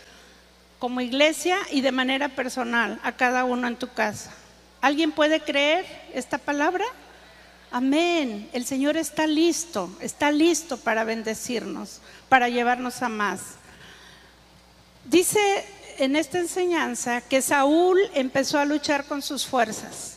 como 0.79 1.01
iglesia 1.01 1.59
y 1.73 1.81
de 1.81 1.91
manera 1.91 2.29
personal, 2.29 3.01
a 3.03 3.13
cada 3.13 3.45
uno 3.45 3.67
en 3.67 3.77
tu 3.77 3.93
casa. 3.93 4.33
¿Alguien 4.81 5.11
puede 5.11 5.41
creer 5.41 5.85
esta 6.13 6.39
palabra? 6.39 6.85
Amén. 7.73 8.49
El 8.53 8.67
Señor 8.67 8.97
está 8.97 9.27
listo, 9.27 9.91
está 10.01 10.31
listo 10.31 10.77
para 10.77 11.03
bendecirnos, 11.03 12.01
para 12.29 12.49
llevarnos 12.49 13.03
a 13.03 13.09
más. 13.09 13.57
Dice 15.05 15.65
en 15.99 16.17
esta 16.17 16.39
enseñanza 16.39 17.21
que 17.21 17.43
Saúl 17.43 17.99
empezó 18.15 18.59
a 18.59 18.65
luchar 18.65 19.05
con 19.05 19.23
sus 19.23 19.47
fuerzas 19.47 20.17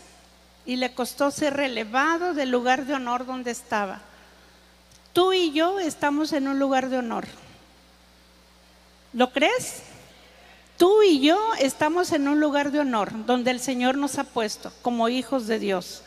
y 0.65 0.77
le 0.77 0.93
costó 0.93 1.31
ser 1.31 1.55
relevado 1.55 2.33
del 2.33 2.49
lugar 2.49 2.85
de 2.85 2.93
honor 2.93 3.25
donde 3.25 3.51
estaba. 3.51 4.01
Tú 5.13 5.33
y 5.33 5.51
yo 5.51 5.79
estamos 5.79 6.33
en 6.33 6.47
un 6.47 6.59
lugar 6.59 6.89
de 6.89 6.97
honor. 6.97 7.25
¿Lo 9.13 9.31
crees? 9.31 9.81
Tú 10.77 11.01
y 11.03 11.21
yo 11.21 11.53
estamos 11.59 12.11
en 12.11 12.27
un 12.27 12.39
lugar 12.39 12.71
de 12.71 12.79
honor 12.79 13.25
donde 13.25 13.51
el 13.51 13.59
Señor 13.59 13.97
nos 13.97 14.19
ha 14.19 14.23
puesto 14.23 14.71
como 14.81 15.09
hijos 15.09 15.47
de 15.47 15.59
Dios. 15.59 16.03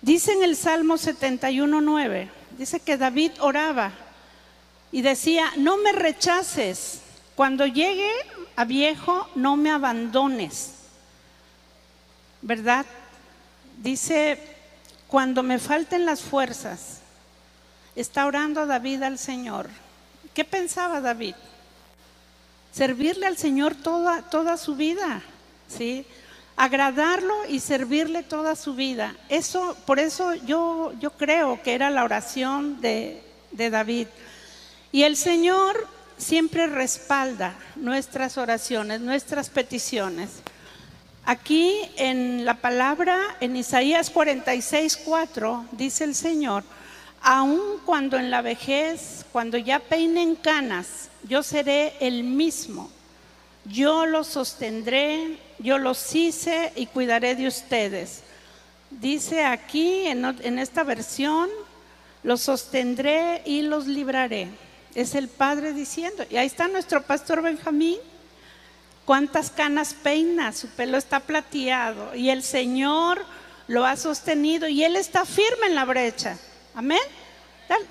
Dice 0.00 0.32
en 0.32 0.42
el 0.42 0.56
Salmo 0.56 0.94
71.9, 0.94 2.28
dice 2.56 2.80
que 2.80 2.96
David 2.96 3.32
oraba 3.40 3.92
y 4.90 5.02
decía, 5.02 5.52
no 5.56 5.76
me 5.76 5.92
rechaces 5.92 7.02
cuando 7.42 7.66
llegue 7.66 8.12
a 8.54 8.64
viejo, 8.64 9.28
no 9.34 9.56
me 9.56 9.72
abandones. 9.72 10.74
¿Verdad? 12.40 12.86
Dice, 13.78 14.38
cuando 15.08 15.42
me 15.42 15.58
falten 15.58 16.06
las 16.06 16.20
fuerzas, 16.20 17.00
está 17.96 18.26
orando 18.26 18.64
David 18.64 19.02
al 19.02 19.18
Señor. 19.18 19.68
¿Qué 20.32 20.44
pensaba 20.44 21.00
David? 21.00 21.34
Servirle 22.70 23.26
al 23.26 23.36
Señor 23.36 23.74
toda, 23.74 24.22
toda 24.22 24.56
su 24.56 24.76
vida, 24.76 25.20
¿sí? 25.66 26.06
Agradarlo 26.54 27.34
y 27.48 27.58
servirle 27.58 28.22
toda 28.22 28.54
su 28.54 28.74
vida. 28.76 29.16
Eso, 29.28 29.76
por 29.84 29.98
eso 29.98 30.32
yo, 30.34 30.92
yo 31.00 31.10
creo 31.10 31.60
que 31.60 31.74
era 31.74 31.90
la 31.90 32.04
oración 32.04 32.80
de, 32.80 33.20
de 33.50 33.68
David. 33.68 34.06
Y 34.92 35.02
el 35.02 35.16
Señor 35.16 35.88
siempre 36.22 36.66
respalda 36.66 37.54
nuestras 37.76 38.38
oraciones, 38.38 39.00
nuestras 39.00 39.50
peticiones. 39.50 40.30
Aquí 41.24 41.72
en 41.96 42.44
la 42.44 42.54
palabra, 42.54 43.18
en 43.40 43.56
Isaías 43.56 44.10
46, 44.10 44.96
4, 45.04 45.66
dice 45.72 46.04
el 46.04 46.14
Señor, 46.14 46.64
aun 47.20 47.60
cuando 47.84 48.16
en 48.16 48.30
la 48.30 48.42
vejez, 48.42 49.24
cuando 49.32 49.58
ya 49.58 49.78
peinen 49.78 50.34
canas, 50.34 51.10
yo 51.24 51.42
seré 51.42 51.94
el 52.00 52.24
mismo. 52.24 52.90
Yo 53.64 54.06
los 54.06 54.26
sostendré, 54.26 55.38
yo 55.60 55.78
los 55.78 56.14
hice 56.14 56.72
y 56.74 56.86
cuidaré 56.86 57.36
de 57.36 57.46
ustedes. 57.46 58.22
Dice 58.90 59.44
aquí 59.44 60.06
en, 60.06 60.24
en 60.24 60.58
esta 60.58 60.82
versión, 60.82 61.48
los 62.24 62.40
sostendré 62.40 63.42
y 63.44 63.62
los 63.62 63.86
libraré. 63.86 64.48
Es 64.94 65.14
el 65.14 65.28
Padre 65.28 65.72
diciendo. 65.72 66.24
Y 66.30 66.36
ahí 66.36 66.46
está 66.46 66.68
nuestro 66.68 67.02
pastor 67.02 67.42
Benjamín. 67.42 67.98
¿Cuántas 69.04 69.50
canas 69.50 69.94
peina? 69.94 70.52
Su 70.52 70.68
pelo 70.68 70.98
está 70.98 71.20
plateado. 71.20 72.14
Y 72.14 72.30
el 72.30 72.42
Señor 72.42 73.24
lo 73.68 73.84
ha 73.84 73.96
sostenido 73.96 74.68
y 74.68 74.84
Él 74.84 74.96
está 74.96 75.24
firme 75.24 75.66
en 75.66 75.74
la 75.74 75.84
brecha. 75.84 76.38
Amén. 76.74 77.00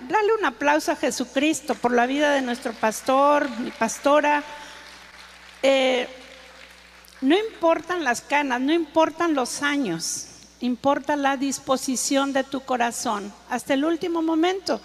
Dale 0.07 0.35
un 0.37 0.45
aplauso 0.45 0.91
a 0.91 0.95
Jesucristo 0.95 1.73
por 1.75 1.91
la 1.91 2.05
vida 2.05 2.33
de 2.33 2.41
nuestro 2.41 2.73
pastor, 2.73 3.49
mi 3.59 3.71
pastora. 3.71 4.43
Eh, 5.63 6.07
no 7.21 7.37
importan 7.37 8.03
las 8.03 8.21
canas, 8.21 8.61
no 8.61 8.73
importan 8.73 9.33
los 9.33 9.63
años 9.63 10.27
importa 10.61 11.15
la 11.15 11.37
disposición 11.37 12.33
de 12.33 12.43
tu 12.43 12.61
corazón 12.61 13.33
hasta 13.49 13.73
el 13.73 13.83
último 13.83 14.21
momento. 14.21 14.79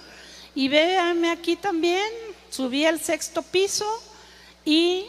Y 0.56 0.68
véame 0.68 1.30
aquí 1.30 1.54
también, 1.54 2.08
subí 2.50 2.86
al 2.86 2.98
sexto 2.98 3.42
piso 3.42 3.86
y 4.64 5.06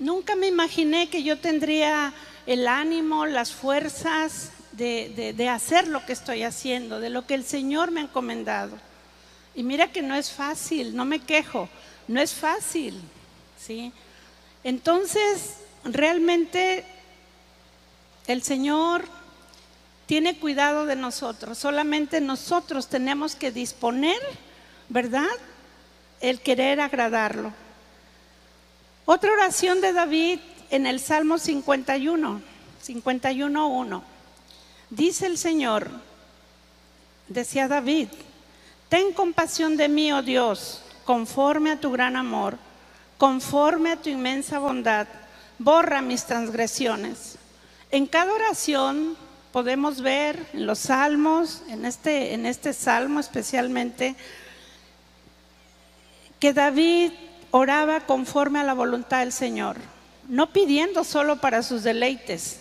nunca 0.00 0.34
me 0.34 0.48
imaginé 0.48 1.08
que 1.08 1.22
yo 1.22 1.38
tendría 1.38 2.12
el 2.46 2.66
ánimo, 2.66 3.24
las 3.24 3.52
fuerzas 3.52 4.50
de, 4.72 5.34
de, 5.36 5.48
hacer 5.48 5.86
lo 5.86 6.04
que 6.04 6.12
estoy 6.12 6.42
haciendo, 6.42 6.98
de 6.98 7.10
lo 7.10 7.26
que 7.26 7.34
el 7.34 7.44
Señor 7.44 7.92
me 7.92 8.00
ha 8.00 8.04
encomendado. 8.04 8.76
Y 9.54 9.62
mira 9.62 9.92
que 9.92 10.02
no 10.02 10.16
es 10.16 10.32
fácil, 10.32 10.96
no 10.96 11.04
me 11.04 11.20
quejo, 11.20 11.68
no 12.08 12.20
es 12.20 12.34
fácil, 12.34 13.00
¿sí? 13.56 13.92
Entonces, 14.64 15.58
realmente 15.84 16.84
el 18.26 18.42
Señor 18.42 19.04
tiene 20.06 20.38
cuidado 20.38 20.86
de 20.86 20.96
nosotros. 20.96 21.56
Solamente 21.56 22.20
nosotros 22.20 22.88
tenemos 22.88 23.36
que 23.36 23.52
disponer, 23.52 24.20
¿verdad? 24.88 25.26
El 26.20 26.40
querer 26.40 26.80
agradarlo. 26.80 27.52
Otra 29.04 29.32
oración 29.32 29.80
de 29.80 29.92
David 29.92 30.40
en 30.70 30.86
el 30.86 31.00
Salmo 31.00 31.38
51, 31.38 32.42
51.1. 32.86 34.02
Dice 34.90 35.26
el 35.26 35.38
Señor, 35.38 35.90
decía 37.28 37.68
David, 37.68 38.08
ten 38.88 39.12
compasión 39.12 39.76
de 39.76 39.88
mí, 39.88 40.12
oh 40.12 40.22
Dios, 40.22 40.82
conforme 41.04 41.72
a 41.72 41.80
tu 41.80 41.90
gran 41.90 42.16
amor, 42.16 42.58
conforme 43.16 43.92
a 43.92 43.96
tu 43.96 44.08
inmensa 44.08 44.58
bondad, 44.58 45.06
borra 45.58 46.02
mis 46.02 46.24
transgresiones. 46.24 47.36
En 47.90 48.06
cada 48.06 48.32
oración 48.32 49.16
podemos 49.52 50.00
ver 50.02 50.46
en 50.52 50.66
los 50.66 50.78
salmos, 50.80 51.62
en 51.68 51.84
este, 51.84 52.34
en 52.34 52.46
este 52.46 52.72
salmo 52.72 53.20
especialmente, 53.20 54.16
que 56.38 56.52
David 56.52 57.12
oraba 57.50 58.00
conforme 58.00 58.60
a 58.60 58.64
la 58.64 58.74
voluntad 58.74 59.20
del 59.20 59.32
Señor, 59.32 59.76
no 60.28 60.52
pidiendo 60.52 61.04
solo 61.04 61.40
para 61.40 61.62
sus 61.62 61.82
deleites. 61.82 62.60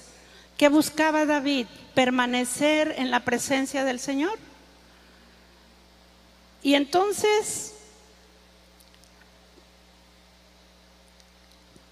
que 0.57 0.69
buscaba 0.69 1.25
David? 1.25 1.67
Permanecer 1.93 2.95
en 2.97 3.11
la 3.11 3.19
presencia 3.19 3.83
del 3.83 3.99
Señor. 3.99 4.37
Y 6.63 6.73
entonces 6.73 7.73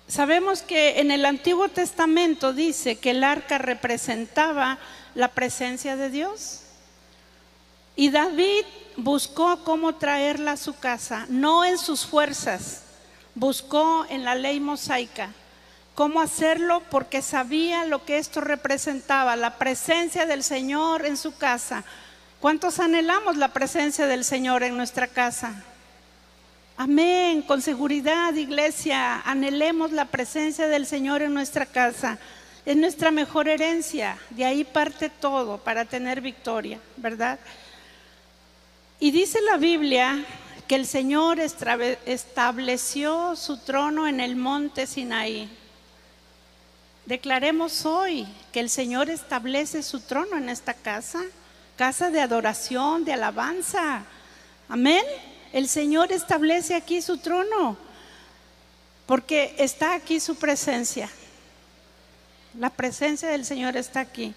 Sabemos 0.07 0.61
que 0.61 0.99
en 0.99 1.09
el 1.09 1.25
Antiguo 1.25 1.67
Testamento 1.69 2.53
dice 2.53 2.97
que 2.97 3.11
el 3.11 3.23
arca 3.23 3.57
representaba 3.57 4.77
la 5.15 5.29
presencia 5.29 5.95
de 5.95 6.09
Dios. 6.09 6.61
Y 7.95 8.09
David 8.09 8.65
buscó 8.97 9.63
cómo 9.63 9.95
traerla 9.95 10.53
a 10.53 10.57
su 10.57 10.77
casa, 10.77 11.25
no 11.29 11.63
en 11.65 11.77
sus 11.77 12.05
fuerzas, 12.05 12.83
buscó 13.33 14.05
en 14.09 14.23
la 14.23 14.35
ley 14.35 14.59
mosaica 14.59 15.33
cómo 15.95 16.19
hacerlo 16.19 16.83
porque 16.91 17.21
sabía 17.21 17.85
lo 17.85 18.03
que 18.03 18.17
esto 18.17 18.41
representaba, 18.41 19.37
la 19.37 19.57
presencia 19.57 20.25
del 20.25 20.43
Señor 20.43 21.05
en 21.05 21.15
su 21.15 21.37
casa. 21.37 21.85
¿Cuántos 22.41 22.79
anhelamos 22.79 23.37
la 23.37 23.53
presencia 23.53 24.05
del 24.05 24.25
Señor 24.25 24.61
en 24.63 24.75
nuestra 24.75 25.07
casa? 25.07 25.63
Amén, 26.77 27.41
con 27.41 27.61
seguridad, 27.61 28.33
iglesia, 28.33 29.21
anhelemos 29.21 29.93
la 29.93 30.05
presencia 30.05 30.67
del 30.67 30.85
Señor 30.85 31.21
en 31.21 31.33
nuestra 31.33 31.65
casa. 31.65 32.19
Es 32.65 32.75
nuestra 32.75 33.11
mejor 33.11 33.47
herencia, 33.47 34.17
de 34.31 34.43
ahí 34.43 34.65
parte 34.65 35.09
todo 35.09 35.57
para 35.57 35.85
tener 35.85 36.19
victoria, 36.19 36.79
¿verdad? 36.97 37.39
Y 38.99 39.11
dice 39.11 39.41
la 39.41 39.57
Biblia 39.57 40.23
que 40.67 40.75
el 40.75 40.87
Señor 40.87 41.39
estableció 41.39 43.35
su 43.35 43.57
trono 43.57 44.07
en 44.07 44.21
el 44.21 44.35
monte 44.35 44.87
Sinaí. 44.87 45.49
Declaremos 47.05 47.85
hoy 47.85 48.25
que 48.51 48.61
el 48.61 48.69
Señor 48.69 49.09
establece 49.09 49.83
su 49.83 49.99
trono 49.99 50.37
en 50.37 50.49
esta 50.49 50.73
casa, 50.73 51.21
casa 51.75 52.09
de 52.09 52.21
adoración, 52.21 53.03
de 53.03 53.13
alabanza. 53.13 54.05
Amén. 54.69 55.03
El 55.51 55.67
Señor 55.67 56.11
establece 56.11 56.73
aquí 56.73 57.01
su 57.01 57.17
trono, 57.17 57.77
porque 59.05 59.55
está 59.57 59.93
aquí 59.93 60.19
su 60.19 60.35
presencia. 60.35 61.09
La 62.57 62.69
presencia 62.69 63.27
del 63.27 63.45
Señor 63.45 63.75
está 63.75 63.99
aquí. 63.99 64.33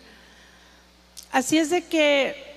Así 1.30 1.58
es 1.58 1.70
de 1.70 1.84
que 1.84 2.47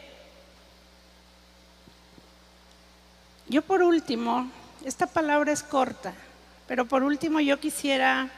yo 3.51 3.61
por 3.61 3.83
último, 3.83 4.49
esta 4.85 5.07
palabra 5.07 5.51
es 5.51 5.61
corta, 5.61 6.13
pero 6.67 6.87
por 6.87 7.03
último 7.03 7.41
yo 7.41 7.59
quisiera 7.59 8.31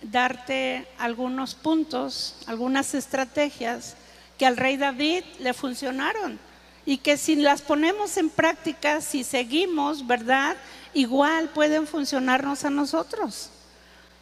darte 0.00 0.86
algunos 0.96 1.56
puntos, 1.56 2.36
algunas 2.46 2.94
estrategias 2.94 3.96
que 4.38 4.46
al 4.46 4.56
rey 4.56 4.76
David 4.76 5.24
le 5.40 5.52
funcionaron 5.54 6.38
y 6.86 6.98
que 6.98 7.16
si 7.16 7.34
las 7.34 7.62
ponemos 7.62 8.16
en 8.16 8.30
práctica, 8.30 9.00
si 9.00 9.24
seguimos, 9.24 10.06
¿verdad? 10.06 10.56
Igual 10.94 11.48
pueden 11.48 11.88
funcionarnos 11.88 12.64
a 12.64 12.70
nosotros. 12.70 13.50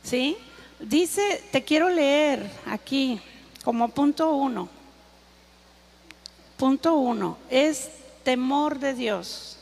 ¿Sí? 0.02 0.38
Dice, 0.80 1.44
te 1.52 1.62
quiero 1.62 1.90
leer 1.90 2.50
aquí 2.64 3.20
como 3.62 3.90
punto 3.90 4.32
uno. 4.32 4.70
Punto 6.56 6.94
uno, 6.94 7.36
es 7.50 7.90
temor 8.24 8.78
de 8.78 8.94
Dios. 8.94 9.58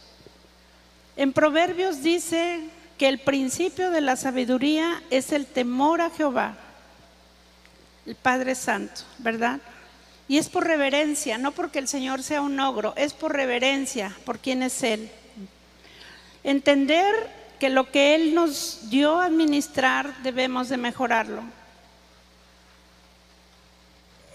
En 1.17 1.33
Proverbios 1.33 2.03
dice 2.03 2.69
que 2.99 3.09
el 3.09 3.21
principio 3.21 3.91
de 3.91 4.01
la 4.01 4.17
sabiduría 4.17 5.03
es 5.11 5.33
el 5.33 5.47
temor 5.47 6.01
a 6.01 6.11
Jehová, 6.11 6.57
el 8.07 8.17
Padre 8.17 8.55
Santo, 8.55 9.03
¿verdad? 9.19 9.61
Y 10.27 10.39
es 10.39 10.49
por 10.49 10.65
reverencia, 10.65 11.39
no 11.39 11.53
porque 11.53 11.79
el 11.79 11.89
Señor 11.89 12.23
sea 12.23 12.41
un 12.41 12.59
ogro, 12.59 12.95
es 12.97 13.13
por 13.13 13.33
reverencia 13.33 14.17
por 14.25 14.39
quién 14.39 14.63
es 14.63 14.83
Él. 14.83 15.11
Entender 16.43 17.15
que 17.61 17.71
lo 17.71 17.91
que 17.91 18.15
Él 18.15 18.35
nos 18.35 18.91
dio 18.91 19.21
a 19.21 19.27
administrar 19.27 20.23
debemos 20.23 20.69
de 20.69 20.77
mejorarlo. 20.77 21.43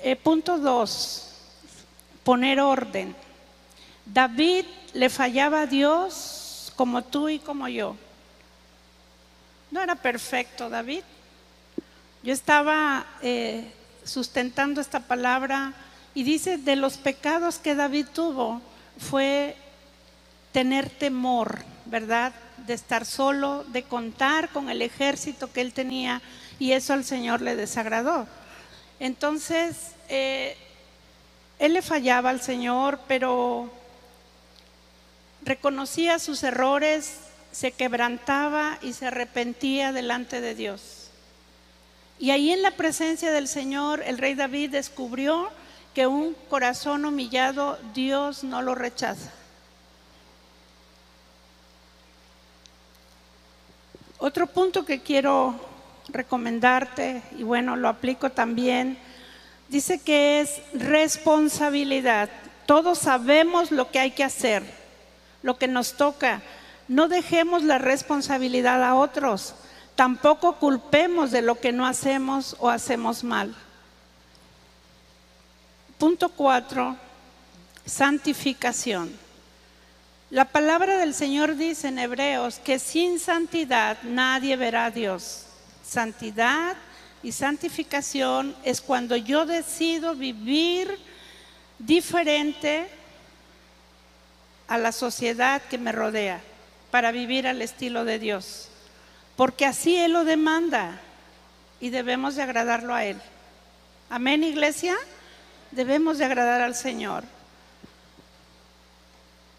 Eh, 0.01 0.15
punto 0.15 0.57
dos, 0.57 1.33
poner 2.23 2.61
orden. 2.61 3.15
David 4.05 4.65
le 4.93 5.09
fallaba 5.09 5.61
a 5.61 5.65
Dios 5.67 6.38
como 6.79 7.01
tú 7.01 7.27
y 7.27 7.39
como 7.39 7.67
yo. 7.67 7.97
No 9.69 9.81
era 9.81 9.95
perfecto 9.95 10.69
David. 10.69 11.01
Yo 12.23 12.31
estaba 12.31 13.05
eh, 13.21 13.69
sustentando 14.05 14.79
esta 14.79 15.01
palabra 15.01 15.73
y 16.13 16.23
dice, 16.23 16.57
de 16.57 16.77
los 16.77 16.95
pecados 16.95 17.59
que 17.59 17.75
David 17.75 18.05
tuvo 18.13 18.61
fue 18.97 19.57
tener 20.53 20.89
temor, 20.89 21.65
¿verdad? 21.83 22.31
De 22.65 22.75
estar 22.75 23.05
solo, 23.05 23.65
de 23.65 23.83
contar 23.83 24.47
con 24.47 24.69
el 24.69 24.81
ejército 24.81 25.51
que 25.51 25.59
él 25.59 25.73
tenía 25.73 26.21
y 26.59 26.71
eso 26.71 26.93
al 26.93 27.03
Señor 27.03 27.41
le 27.41 27.57
desagradó. 27.57 28.25
Entonces, 29.01 29.95
eh, 30.07 30.55
él 31.59 31.73
le 31.73 31.81
fallaba 31.81 32.29
al 32.29 32.39
Señor, 32.39 33.01
pero 33.05 33.69
reconocía 35.43 36.19
sus 36.19 36.43
errores, 36.43 37.19
se 37.51 37.71
quebrantaba 37.71 38.77
y 38.81 38.93
se 38.93 39.07
arrepentía 39.07 39.91
delante 39.91 40.41
de 40.41 40.55
Dios. 40.55 41.09
Y 42.19 42.31
ahí 42.31 42.51
en 42.51 42.61
la 42.61 42.71
presencia 42.71 43.31
del 43.31 43.47
Señor, 43.47 44.03
el 44.05 44.17
rey 44.17 44.35
David 44.35 44.71
descubrió 44.71 45.49
que 45.93 46.05
un 46.05 46.35
corazón 46.49 47.05
humillado 47.05 47.79
Dios 47.93 48.43
no 48.43 48.61
lo 48.61 48.75
rechaza. 48.75 49.31
Otro 54.17 54.47
punto 54.47 54.83
que 54.83 55.01
quiero 55.01 55.55
recomendarte, 56.09 57.21
y 57.37 57.43
bueno, 57.43 57.77
lo 57.77 57.87
aplico 57.87 58.29
también, 58.29 58.97
dice 59.69 60.01
que 60.01 60.41
es 60.41 60.61
responsabilidad. 60.73 62.29
Todos 62.65 62.99
sabemos 62.99 63.71
lo 63.71 63.89
que 63.91 63.99
hay 63.99 64.11
que 64.11 64.25
hacer, 64.25 64.63
lo 65.41 65.57
que 65.57 65.67
nos 65.67 65.93
toca. 65.93 66.41
No 66.87 67.07
dejemos 67.07 67.63
la 67.63 67.77
responsabilidad 67.77 68.83
a 68.83 68.95
otros. 68.95 69.55
Tampoco 69.95 70.55
culpemos 70.55 71.31
de 71.31 71.41
lo 71.41 71.59
que 71.59 71.71
no 71.71 71.85
hacemos 71.85 72.55
o 72.59 72.69
hacemos 72.69 73.23
mal. 73.23 73.53
Punto 75.97 76.29
cuatro, 76.29 76.95
santificación. 77.85 79.11
La 80.29 80.45
palabra 80.45 80.97
del 80.97 81.13
Señor 81.13 81.55
dice 81.55 81.87
en 81.87 81.99
Hebreos 81.99 82.59
que 82.59 82.79
sin 82.79 83.19
santidad 83.19 83.97
nadie 84.03 84.55
verá 84.55 84.85
a 84.85 84.91
Dios. 84.91 85.45
Santidad 85.83 86.77
y 87.23 87.31
santificación 87.31 88.55
es 88.63 88.79
cuando 88.79 89.15
yo 89.17 89.45
decido 89.45 90.15
vivir 90.15 90.97
diferente 91.79 92.87
a 94.69 94.77
la 94.77 94.91
sociedad 94.91 95.61
que 95.63 95.77
me 95.77 95.91
rodea 95.91 96.39
para 96.91 97.11
vivir 97.11 97.47
al 97.47 97.61
estilo 97.61 98.05
de 98.05 98.19
Dios. 98.19 98.69
Porque 99.35 99.65
así 99.65 99.97
Él 99.97 100.13
lo 100.13 100.23
demanda 100.23 101.01
y 101.81 101.89
debemos 101.89 102.35
de 102.35 102.43
agradarlo 102.43 102.93
a 102.93 103.03
Él. 103.03 103.17
Amén, 104.09 104.43
iglesia 104.43 104.95
debemos 105.71 106.17
de 106.17 106.25
agradar 106.25 106.61
al 106.61 106.75
Señor. 106.75 107.23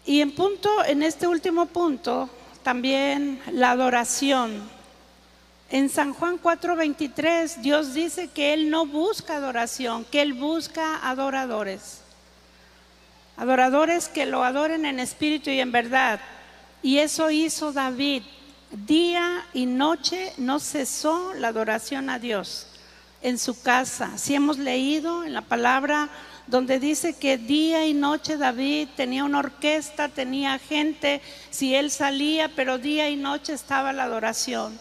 Y 0.05 0.21
en 0.21 0.33
punto, 0.33 0.69
en 0.85 1.03
este 1.03 1.27
último 1.27 1.67
punto, 1.67 2.29
también 2.63 3.41
la 3.51 3.71
adoración. 3.71 4.61
En 5.69 5.89
San 5.89 6.13
Juan 6.13 6.37
4:23 6.37 7.61
Dios 7.61 7.93
dice 7.93 8.29
que 8.29 8.53
Él 8.53 8.69
no 8.69 8.85
busca 8.85 9.35
adoración, 9.35 10.05
que 10.05 10.21
Él 10.21 10.33
busca 10.33 11.07
adoradores. 11.07 12.01
Adoradores 13.41 14.07
que 14.07 14.27
lo 14.27 14.43
adoren 14.43 14.85
en 14.85 14.99
espíritu 14.99 15.49
y 15.49 15.59
en 15.59 15.71
verdad. 15.71 16.19
Y 16.83 16.99
eso 16.99 17.31
hizo 17.31 17.73
David. 17.73 18.21
Día 18.69 19.43
y 19.51 19.65
noche 19.65 20.31
no 20.37 20.59
cesó 20.59 21.33
la 21.33 21.47
adoración 21.47 22.11
a 22.11 22.19
Dios 22.19 22.67
en 23.23 23.39
su 23.39 23.59
casa. 23.59 24.15
Si 24.19 24.35
hemos 24.35 24.59
leído 24.59 25.23
en 25.23 25.33
la 25.33 25.41
palabra 25.41 26.09
donde 26.45 26.77
dice 26.77 27.15
que 27.15 27.39
día 27.39 27.83
y 27.87 27.95
noche 27.95 28.37
David 28.37 28.89
tenía 28.95 29.23
una 29.23 29.39
orquesta, 29.39 30.07
tenía 30.07 30.59
gente, 30.59 31.19
si 31.49 31.73
él 31.73 31.89
salía, 31.89 32.47
pero 32.55 32.77
día 32.77 33.09
y 33.09 33.15
noche 33.15 33.53
estaba 33.53 33.91
la 33.91 34.03
adoración 34.03 34.79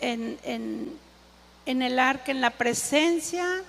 en, 0.00 0.36
en 0.42 1.82
el 1.82 2.00
arca, 2.00 2.32
en 2.32 2.40
la 2.40 2.50
presencia, 2.50 3.62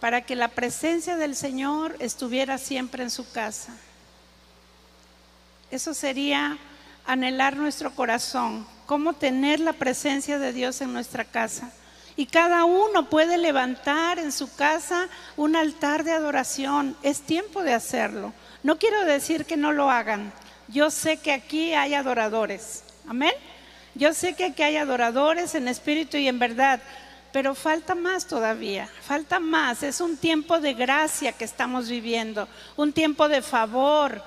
para 0.00 0.22
que 0.22 0.34
la 0.34 0.48
presencia 0.48 1.16
del 1.16 1.36
Señor 1.36 1.96
estuviera 1.98 2.58
siempre 2.58 3.02
en 3.02 3.10
su 3.10 3.30
casa. 3.30 3.76
Eso 5.70 5.94
sería 5.94 6.58
anhelar 7.06 7.56
nuestro 7.56 7.94
corazón, 7.94 8.66
cómo 8.86 9.12
tener 9.12 9.60
la 9.60 9.74
presencia 9.74 10.38
de 10.38 10.52
Dios 10.52 10.80
en 10.80 10.92
nuestra 10.92 11.24
casa. 11.24 11.70
Y 12.16 12.26
cada 12.26 12.64
uno 12.64 13.08
puede 13.08 13.38
levantar 13.38 14.18
en 14.18 14.32
su 14.32 14.54
casa 14.54 15.08
un 15.36 15.54
altar 15.54 16.04
de 16.04 16.12
adoración. 16.12 16.96
Es 17.02 17.22
tiempo 17.22 17.62
de 17.62 17.72
hacerlo. 17.72 18.32
No 18.62 18.78
quiero 18.78 19.04
decir 19.04 19.44
que 19.46 19.56
no 19.56 19.72
lo 19.72 19.90
hagan. 19.90 20.32
Yo 20.68 20.90
sé 20.90 21.18
que 21.18 21.32
aquí 21.32 21.72
hay 21.72 21.94
adoradores. 21.94 22.84
Amén. 23.08 23.32
Yo 23.94 24.12
sé 24.12 24.34
que 24.34 24.46
aquí 24.46 24.62
hay 24.62 24.76
adoradores 24.76 25.54
en 25.54 25.68
espíritu 25.68 26.16
y 26.16 26.28
en 26.28 26.38
verdad. 26.38 26.80
Pero 27.32 27.54
falta 27.54 27.94
más 27.94 28.26
todavía, 28.26 28.88
falta 29.02 29.38
más. 29.38 29.82
Es 29.82 30.00
un 30.00 30.16
tiempo 30.16 30.58
de 30.58 30.74
gracia 30.74 31.32
que 31.32 31.44
estamos 31.44 31.88
viviendo, 31.88 32.48
un 32.76 32.92
tiempo 32.92 33.28
de 33.28 33.40
favor, 33.40 34.22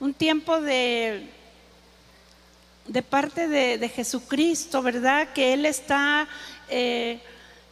un 0.00 0.14
tiempo 0.14 0.60
de, 0.60 1.30
de 2.86 3.02
parte 3.02 3.46
de, 3.46 3.88
Jesucristo, 3.88 4.82
¿verdad? 4.82 5.28
Que 5.32 5.52
Él 5.52 5.64
está 5.64 6.26
eh, 6.68 7.20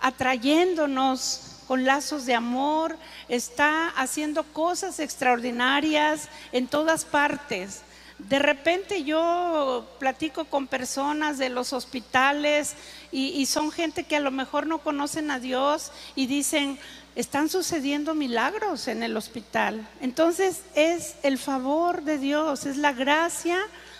atrayéndonos 0.00 1.56
con 1.66 1.84
lazos 1.84 2.24
de 2.24 2.34
amor, 2.34 2.96
está 3.28 3.88
haciendo 3.90 4.42
cosas 4.44 5.00
extraordinarias 5.00 6.28
en 6.52 6.68
todas 6.68 7.04
partes. 7.04 7.82
De 8.18 8.40
repente 8.40 9.04
yo 9.04 9.86
platico 10.00 10.44
con 10.44 10.66
personas 10.66 11.38
de 11.38 11.50
los 11.50 11.72
hospitales 11.72 12.74
y, 13.12 13.46
son 13.46 13.70
gente 13.70 14.04
que 14.04 14.16
a 14.16 14.20
lo 14.20 14.32
mejor 14.32 14.66
no 14.66 14.78
conocen 14.78 15.30
a 15.30 15.38
Dios 15.38 15.92
y 16.16 16.26
dicen, 16.26 16.78
están 17.14 17.48
sucediendo 17.48 18.14
milagros 18.14 18.88
en 18.88 19.02
el 19.04 19.16
hospital. 19.16 19.88
Entonces 20.00 20.62
es 20.74 21.14
el 21.22 21.38
favor 21.38 22.02
de 22.02 22.18
Dios, 22.18 22.66
es 22.66 22.76
la 22.76 22.92
gracia 22.92 23.58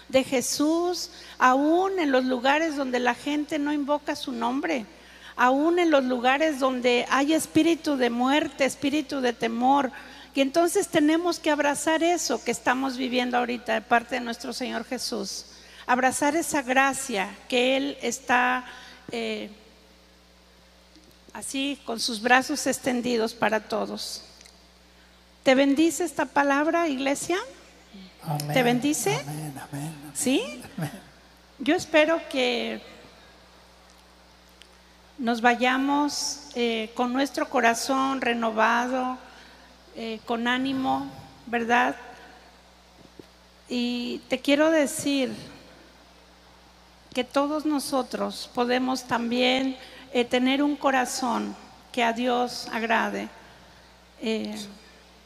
de 0.08 0.24
Jesús, 0.24 1.10
aún 1.38 2.00
en 2.00 2.10
los 2.10 2.24
lugares 2.24 2.76
donde 2.76 2.98
la 2.98 3.14
gente 3.14 3.58
no 3.58 3.72
invoca 3.72 4.16
su 4.16 4.32
nombre 4.32 4.84
aún 5.38 5.78
en 5.78 5.92
los 5.92 6.02
lugares 6.02 6.58
donde 6.58 7.06
hay 7.08 7.32
espíritu 7.32 7.96
de 7.96 8.10
muerte, 8.10 8.64
espíritu 8.64 9.20
de 9.20 9.32
temor. 9.32 9.92
Y 10.38 10.40
entonces 10.40 10.86
tenemos 10.86 11.40
que 11.40 11.50
abrazar 11.50 12.04
eso 12.04 12.44
que 12.44 12.52
estamos 12.52 12.96
viviendo 12.96 13.36
ahorita 13.36 13.74
de 13.74 13.80
parte 13.80 14.14
de 14.14 14.20
nuestro 14.20 14.52
Señor 14.52 14.84
Jesús. 14.84 15.46
Abrazar 15.84 16.36
esa 16.36 16.62
gracia 16.62 17.36
que 17.48 17.76
Él 17.76 17.98
está 18.02 18.64
eh, 19.10 19.50
así 21.32 21.80
con 21.84 21.98
sus 21.98 22.22
brazos 22.22 22.68
extendidos 22.68 23.34
para 23.34 23.58
todos. 23.58 24.22
¿Te 25.42 25.56
bendice 25.56 26.04
esta 26.04 26.24
palabra, 26.24 26.86
iglesia? 26.86 27.38
¿Te 28.52 28.62
bendice? 28.62 29.16
Amén, 29.16 29.54
amén, 29.72 29.94
¿Sí? 30.14 30.62
Yo 31.58 31.74
espero 31.74 32.20
que 32.30 32.80
nos 35.18 35.40
vayamos 35.40 36.42
eh, 36.54 36.92
con 36.94 37.12
nuestro 37.12 37.50
corazón 37.50 38.20
renovado, 38.20 39.18
eh, 40.00 40.20
con 40.26 40.46
ánimo, 40.46 41.10
¿verdad? 41.46 41.96
Y 43.68 44.20
te 44.28 44.38
quiero 44.38 44.70
decir 44.70 45.34
que 47.12 47.24
todos 47.24 47.66
nosotros 47.66 48.48
podemos 48.54 49.08
también 49.08 49.76
eh, 50.12 50.24
tener 50.24 50.62
un 50.62 50.76
corazón 50.76 51.56
que 51.90 52.04
a 52.04 52.12
Dios 52.12 52.68
agrade, 52.70 53.28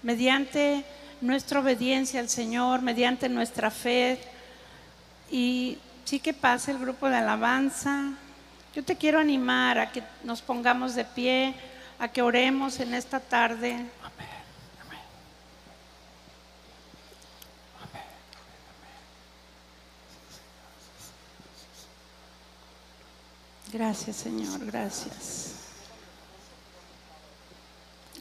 mediante 0.03 0.87
nuestra 1.21 1.61
obediencia 1.61 2.21
al 2.21 2.31
Señor, 2.31 2.81
mediante 2.81 3.29
nuestra 3.29 3.71
fe. 3.71 4.19
Y 5.31 5.77
sí 6.07 6.19
que 6.19 6.33
pase 6.33 6.71
el 6.71 6.79
grupo 6.79 7.11
de 7.11 7.17
alabanza. 7.17 8.15
Yo 8.75 8.83
te 8.83 8.97
quiero 8.97 9.19
animar 9.19 9.79
a 9.79 9.93
que 9.93 10.03
nos 10.25 10.41
pongamos 10.41 10.95
de 10.95 11.05
pie, 11.05 11.55
a 11.99 12.09
que 12.09 12.23
oremos 12.23 12.81
en 12.81 12.95
esta 12.95 13.21
tarde. 13.21 13.75
Amén. 13.75 14.32
Gracias, 23.73 24.17
Señor, 24.17 24.65
gracias. 24.67 25.55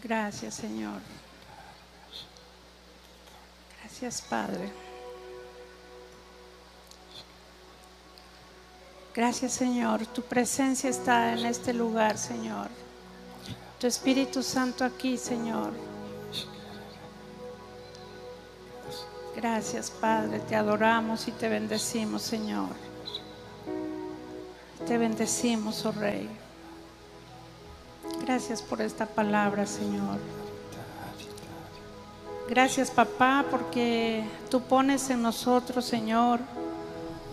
Gracias, 0.02 0.56
Señor. 0.56 1.02
Gracias, 3.82 4.22
Padre. 4.22 4.72
Gracias 9.14 9.52
Señor, 9.52 10.06
tu 10.08 10.22
presencia 10.22 10.90
está 10.90 11.34
en 11.34 11.46
este 11.46 11.74
lugar, 11.74 12.18
Señor. 12.18 12.70
Tu 13.78 13.88
Espíritu 13.88 14.42
Santo 14.42 14.86
aquí, 14.86 15.18
Señor. 15.18 15.74
Gracias 19.36 19.92
Padre, 19.92 20.40
te 20.40 20.56
adoramos 20.56 21.28
y 21.28 21.34
te 21.34 21.50
bendecimos, 21.50 22.22
Señor. 22.22 22.70
Te 24.88 24.98
bendecimos, 24.98 25.86
oh 25.86 25.92
Rey. 25.92 26.28
Gracias 28.22 28.62
por 28.62 28.82
esta 28.82 29.06
palabra, 29.06 29.66
Señor. 29.66 30.20
Gracias, 32.50 32.92
papá, 32.92 33.46
porque 33.50 34.24
tú 34.50 34.62
pones 34.62 35.10
en 35.10 35.22
nosotros, 35.22 35.86
Señor, 35.86 36.40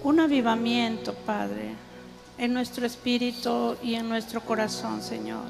un 0.05 0.21
avivamiento, 0.21 1.13
Padre, 1.13 1.75
en 2.39 2.55
nuestro 2.55 2.87
espíritu 2.87 3.77
y 3.83 3.95
en 3.97 4.09
nuestro 4.09 4.41
corazón, 4.41 5.03
Señor. 5.03 5.45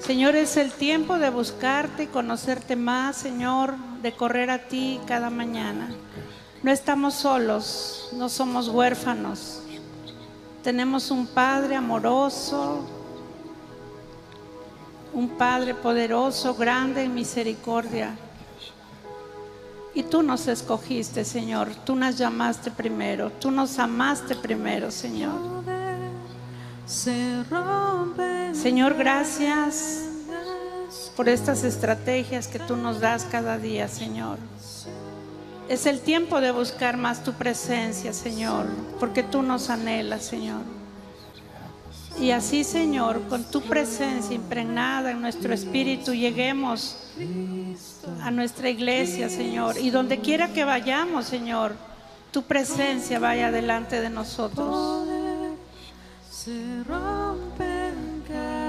Señor, 0.00 0.36
es 0.36 0.56
el 0.56 0.72
tiempo 0.72 1.16
de 1.18 1.30
buscarte 1.30 2.02
y 2.02 2.06
conocerte 2.08 2.76
más, 2.76 3.16
Señor, 3.16 3.76
de 4.02 4.12
correr 4.12 4.50
a 4.50 4.68
ti 4.68 5.00
cada 5.06 5.30
mañana. 5.30 5.88
No 6.62 6.70
estamos 6.70 7.14
solos, 7.14 8.10
no 8.12 8.28
somos 8.28 8.68
huérfanos. 8.68 9.61
Tenemos 10.62 11.10
un 11.10 11.26
Padre 11.26 11.74
amoroso, 11.74 12.86
un 15.12 15.28
Padre 15.30 15.74
poderoso, 15.74 16.54
grande 16.54 17.02
en 17.02 17.14
misericordia. 17.14 18.16
Y 19.94 20.04
tú 20.04 20.22
nos 20.22 20.46
escogiste, 20.46 21.24
Señor. 21.24 21.68
Tú 21.84 21.96
nos 21.96 22.16
llamaste 22.16 22.70
primero. 22.70 23.30
Tú 23.32 23.50
nos 23.50 23.78
amaste 23.78 24.36
primero, 24.36 24.90
Señor. 24.90 25.62
Señor, 28.52 28.94
gracias 28.94 30.04
por 31.16 31.28
estas 31.28 31.64
estrategias 31.64 32.46
que 32.46 32.58
tú 32.58 32.76
nos 32.76 33.00
das 33.00 33.24
cada 33.24 33.58
día, 33.58 33.88
Señor. 33.88 34.38
Es 35.68 35.86
el 35.86 36.00
tiempo 36.00 36.40
de 36.40 36.50
buscar 36.50 36.96
más 36.96 37.24
tu 37.24 37.32
presencia, 37.32 38.12
Señor, 38.12 38.66
porque 39.00 39.22
tú 39.22 39.42
nos 39.42 39.70
anhelas, 39.70 40.24
Señor. 40.24 40.62
Y 42.20 42.30
así, 42.30 42.62
Señor, 42.62 43.22
con 43.28 43.44
tu 43.44 43.62
presencia 43.62 44.34
impregnada 44.34 45.12
en 45.12 45.20
nuestro 45.22 45.54
espíritu, 45.54 46.12
lleguemos 46.12 46.96
a 48.20 48.30
nuestra 48.30 48.68
iglesia, 48.68 49.28
Señor. 49.28 49.78
Y 49.78 49.90
donde 49.90 50.18
quiera 50.20 50.48
que 50.52 50.64
vayamos, 50.64 51.26
Señor, 51.26 51.74
tu 52.30 52.42
presencia 52.42 53.18
vaya 53.18 53.50
delante 53.50 54.00
de 54.00 54.10
nosotros. 54.10 55.08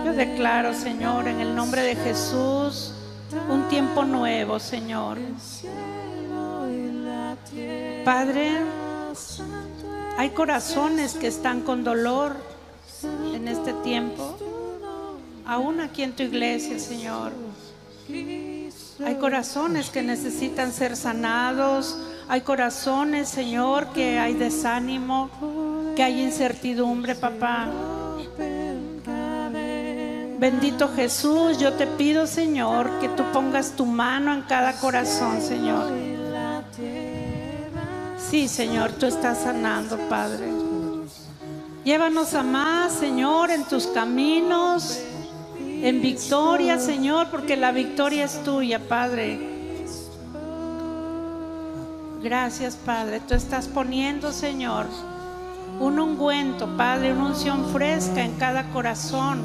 Yo 0.05 0.13
declaro, 0.13 0.73
Señor, 0.73 1.27
en 1.27 1.39
el 1.39 1.55
nombre 1.55 1.81
de 1.81 1.95
Jesús, 1.95 2.93
un 3.49 3.67
tiempo 3.67 4.05
nuevo, 4.05 4.59
Señor. 4.59 5.17
Padre, 8.05 8.51
hay 10.17 10.29
corazones 10.31 11.13
que 11.13 11.27
están 11.27 11.61
con 11.61 11.83
dolor 11.83 12.35
en 13.33 13.47
este 13.47 13.73
tiempo, 13.73 14.37
aún 15.45 15.79
aquí 15.79 16.03
en 16.03 16.13
tu 16.13 16.23
iglesia, 16.23 16.79
Señor. 16.79 17.31
Hay 19.05 19.15
corazones 19.15 19.89
que 19.89 20.01
necesitan 20.01 20.71
ser 20.71 20.95
sanados, 20.95 21.97
hay 22.27 22.41
corazones, 22.41 23.29
Señor, 23.29 23.87
que 23.93 24.19
hay 24.19 24.33
desánimo, 24.33 25.29
que 25.95 26.03
hay 26.03 26.21
incertidumbre, 26.21 27.15
papá. 27.15 27.69
Bendito 30.39 30.89
Jesús, 30.93 31.57
yo 31.57 31.73
te 31.73 31.87
pido, 31.87 32.27
Señor, 32.27 32.99
que 32.99 33.07
tú 33.09 33.23
pongas 33.31 33.71
tu 33.71 33.85
mano 33.85 34.33
en 34.33 34.41
cada 34.41 34.73
corazón, 34.73 35.41
Señor. 35.41 36.12
Sí, 38.33 38.47
Señor, 38.47 38.93
tú 38.93 39.05
estás 39.05 39.43
sanando, 39.43 39.95
Padre. 40.09 40.51
Llévanos 41.85 42.33
a 42.33 42.41
más, 42.41 42.91
Señor, 42.91 43.51
en 43.51 43.63
tus 43.65 43.85
caminos, 43.85 44.99
en 45.59 46.01
victoria, 46.01 46.79
Señor, 46.79 47.27
porque 47.29 47.55
la 47.55 47.71
victoria 47.71 48.25
es 48.25 48.43
tuya, 48.43 48.79
Padre. 48.79 49.39
Gracias, 52.23 52.75
Padre. 52.75 53.19
Tú 53.19 53.35
estás 53.35 53.67
poniendo, 53.67 54.31
Señor, 54.31 54.87
un 55.79 55.99
ungüento, 55.99 56.75
Padre, 56.75 57.13
una 57.13 57.27
unción 57.27 57.71
fresca 57.71 58.23
en 58.23 58.33
cada 58.37 58.71
corazón. 58.71 59.41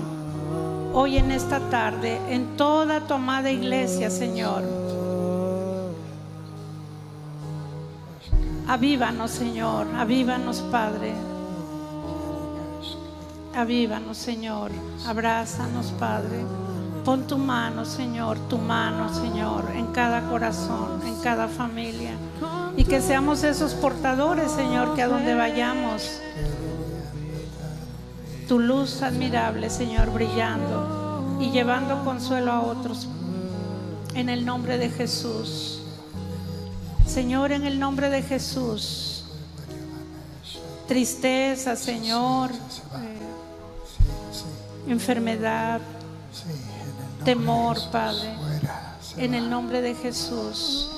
Hoy 0.95 1.19
en 1.19 1.31
esta 1.31 1.61
tarde, 1.69 2.19
en 2.31 2.57
toda 2.57 3.07
tu 3.07 3.13
amada 3.13 3.51
iglesia, 3.51 4.09
Señor. 4.09 4.78
Avívanos, 8.69 9.31
Señor. 9.31 9.87
Avívanos, 9.97 10.61
Padre. 10.71 11.15
Avívanos, 13.57 14.19
Señor. 14.19 14.71
Abrázanos, 15.07 15.87
Padre. 15.99 16.45
Pon 17.03 17.27
tu 17.27 17.39
mano, 17.39 17.87
Señor, 17.87 18.39
tu 18.51 18.59
mano, 18.59 19.09
Señor, 19.15 19.71
en 19.75 19.87
cada 19.87 20.29
corazón, 20.29 21.01
en 21.07 21.19
cada 21.23 21.49
familia. 21.49 22.11
Y 22.77 22.85
que 22.85 23.01
seamos 23.01 23.43
esos 23.43 23.73
portadores, 23.73 24.53
Señor, 24.53 24.95
que 24.95 25.01
a 25.01 25.09
donde 25.09 25.35
vayamos, 25.35 26.21
tu 28.47 28.59
luz 28.59 29.01
admirable, 29.01 29.71
Señor, 29.71 30.13
brillando 30.13 31.39
y 31.41 31.51
llevando 31.51 32.05
consuelo 32.05 32.53
a 32.53 32.61
otros. 32.61 33.09
En 34.13 34.29
el 34.29 34.45
nombre 34.45 34.77
de 34.77 34.91
Jesús. 34.91 35.88
Señor, 37.09 37.53
en 37.53 37.67
el 37.67 37.81
nombre 37.81 38.11
de 38.11 38.23
Jesús. 38.23 39.25
Tristeza, 40.87 41.75
Señor 41.77 42.51
enfermedad, 44.93 45.81
temor, 47.25 47.77
Padre. 47.93 48.35
En 49.17 49.35
el 49.35 49.51
nombre 49.51 49.81
de 49.83 49.95
Jesús. 49.95 50.91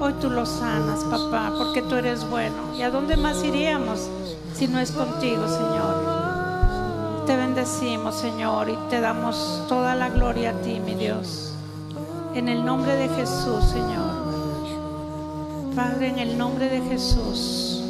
Hoy 0.00 0.12
tú 0.20 0.30
lo 0.30 0.46
sanas, 0.46 1.04
papá, 1.04 1.52
porque 1.56 1.82
tú 1.82 1.94
eres 1.96 2.28
bueno. 2.28 2.76
¿Y 2.76 2.82
a 2.82 2.90
dónde 2.90 3.16
más 3.16 3.42
iríamos 3.44 4.08
si 4.54 4.66
no 4.68 4.78
es 4.80 4.90
contigo, 4.90 5.46
Señor? 5.48 7.24
Te 7.26 7.36
bendecimos, 7.36 8.16
Señor, 8.16 8.68
y 8.68 8.76
te 8.90 9.00
damos 9.00 9.64
toda 9.68 9.94
la 9.94 10.10
gloria 10.10 10.50
a 10.50 10.62
ti, 10.62 10.80
mi 10.80 10.94
Dios. 10.94 11.52
En 12.34 12.48
el 12.48 12.64
nombre 12.64 12.94
de 12.96 13.08
Jesús, 13.08 13.64
Señor. 13.70 14.23
Padre, 15.74 16.08
en 16.08 16.18
el 16.20 16.38
nombre 16.38 16.68
de 16.68 16.80
Jesús. 16.82 17.82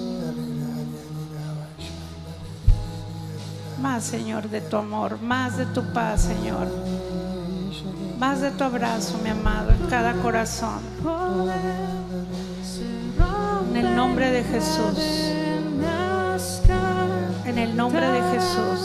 Más, 3.83 4.05
Señor, 4.05 4.49
de 4.49 4.63
tu 4.63 4.77
amor, 4.79 5.21
más 5.21 5.59
de 5.59 5.67
tu 5.67 5.83
paz, 5.93 6.23
Señor. 6.23 6.67
Más 8.19 8.41
de 8.41 8.51
tu 8.53 8.65
abrazo, 8.65 9.19
mi 9.23 9.29
amado, 9.29 9.71
en 9.73 9.87
cada 9.91 10.15
corazón. 10.15 10.81
En 13.71 13.77
el 13.77 13.95
nombre 13.95 14.31
de 14.31 14.45
Jesús. 14.45 14.99
En 17.45 17.59
el 17.59 17.77
nombre 17.77 18.09
de 18.09 18.23
Jesús. 18.33 18.85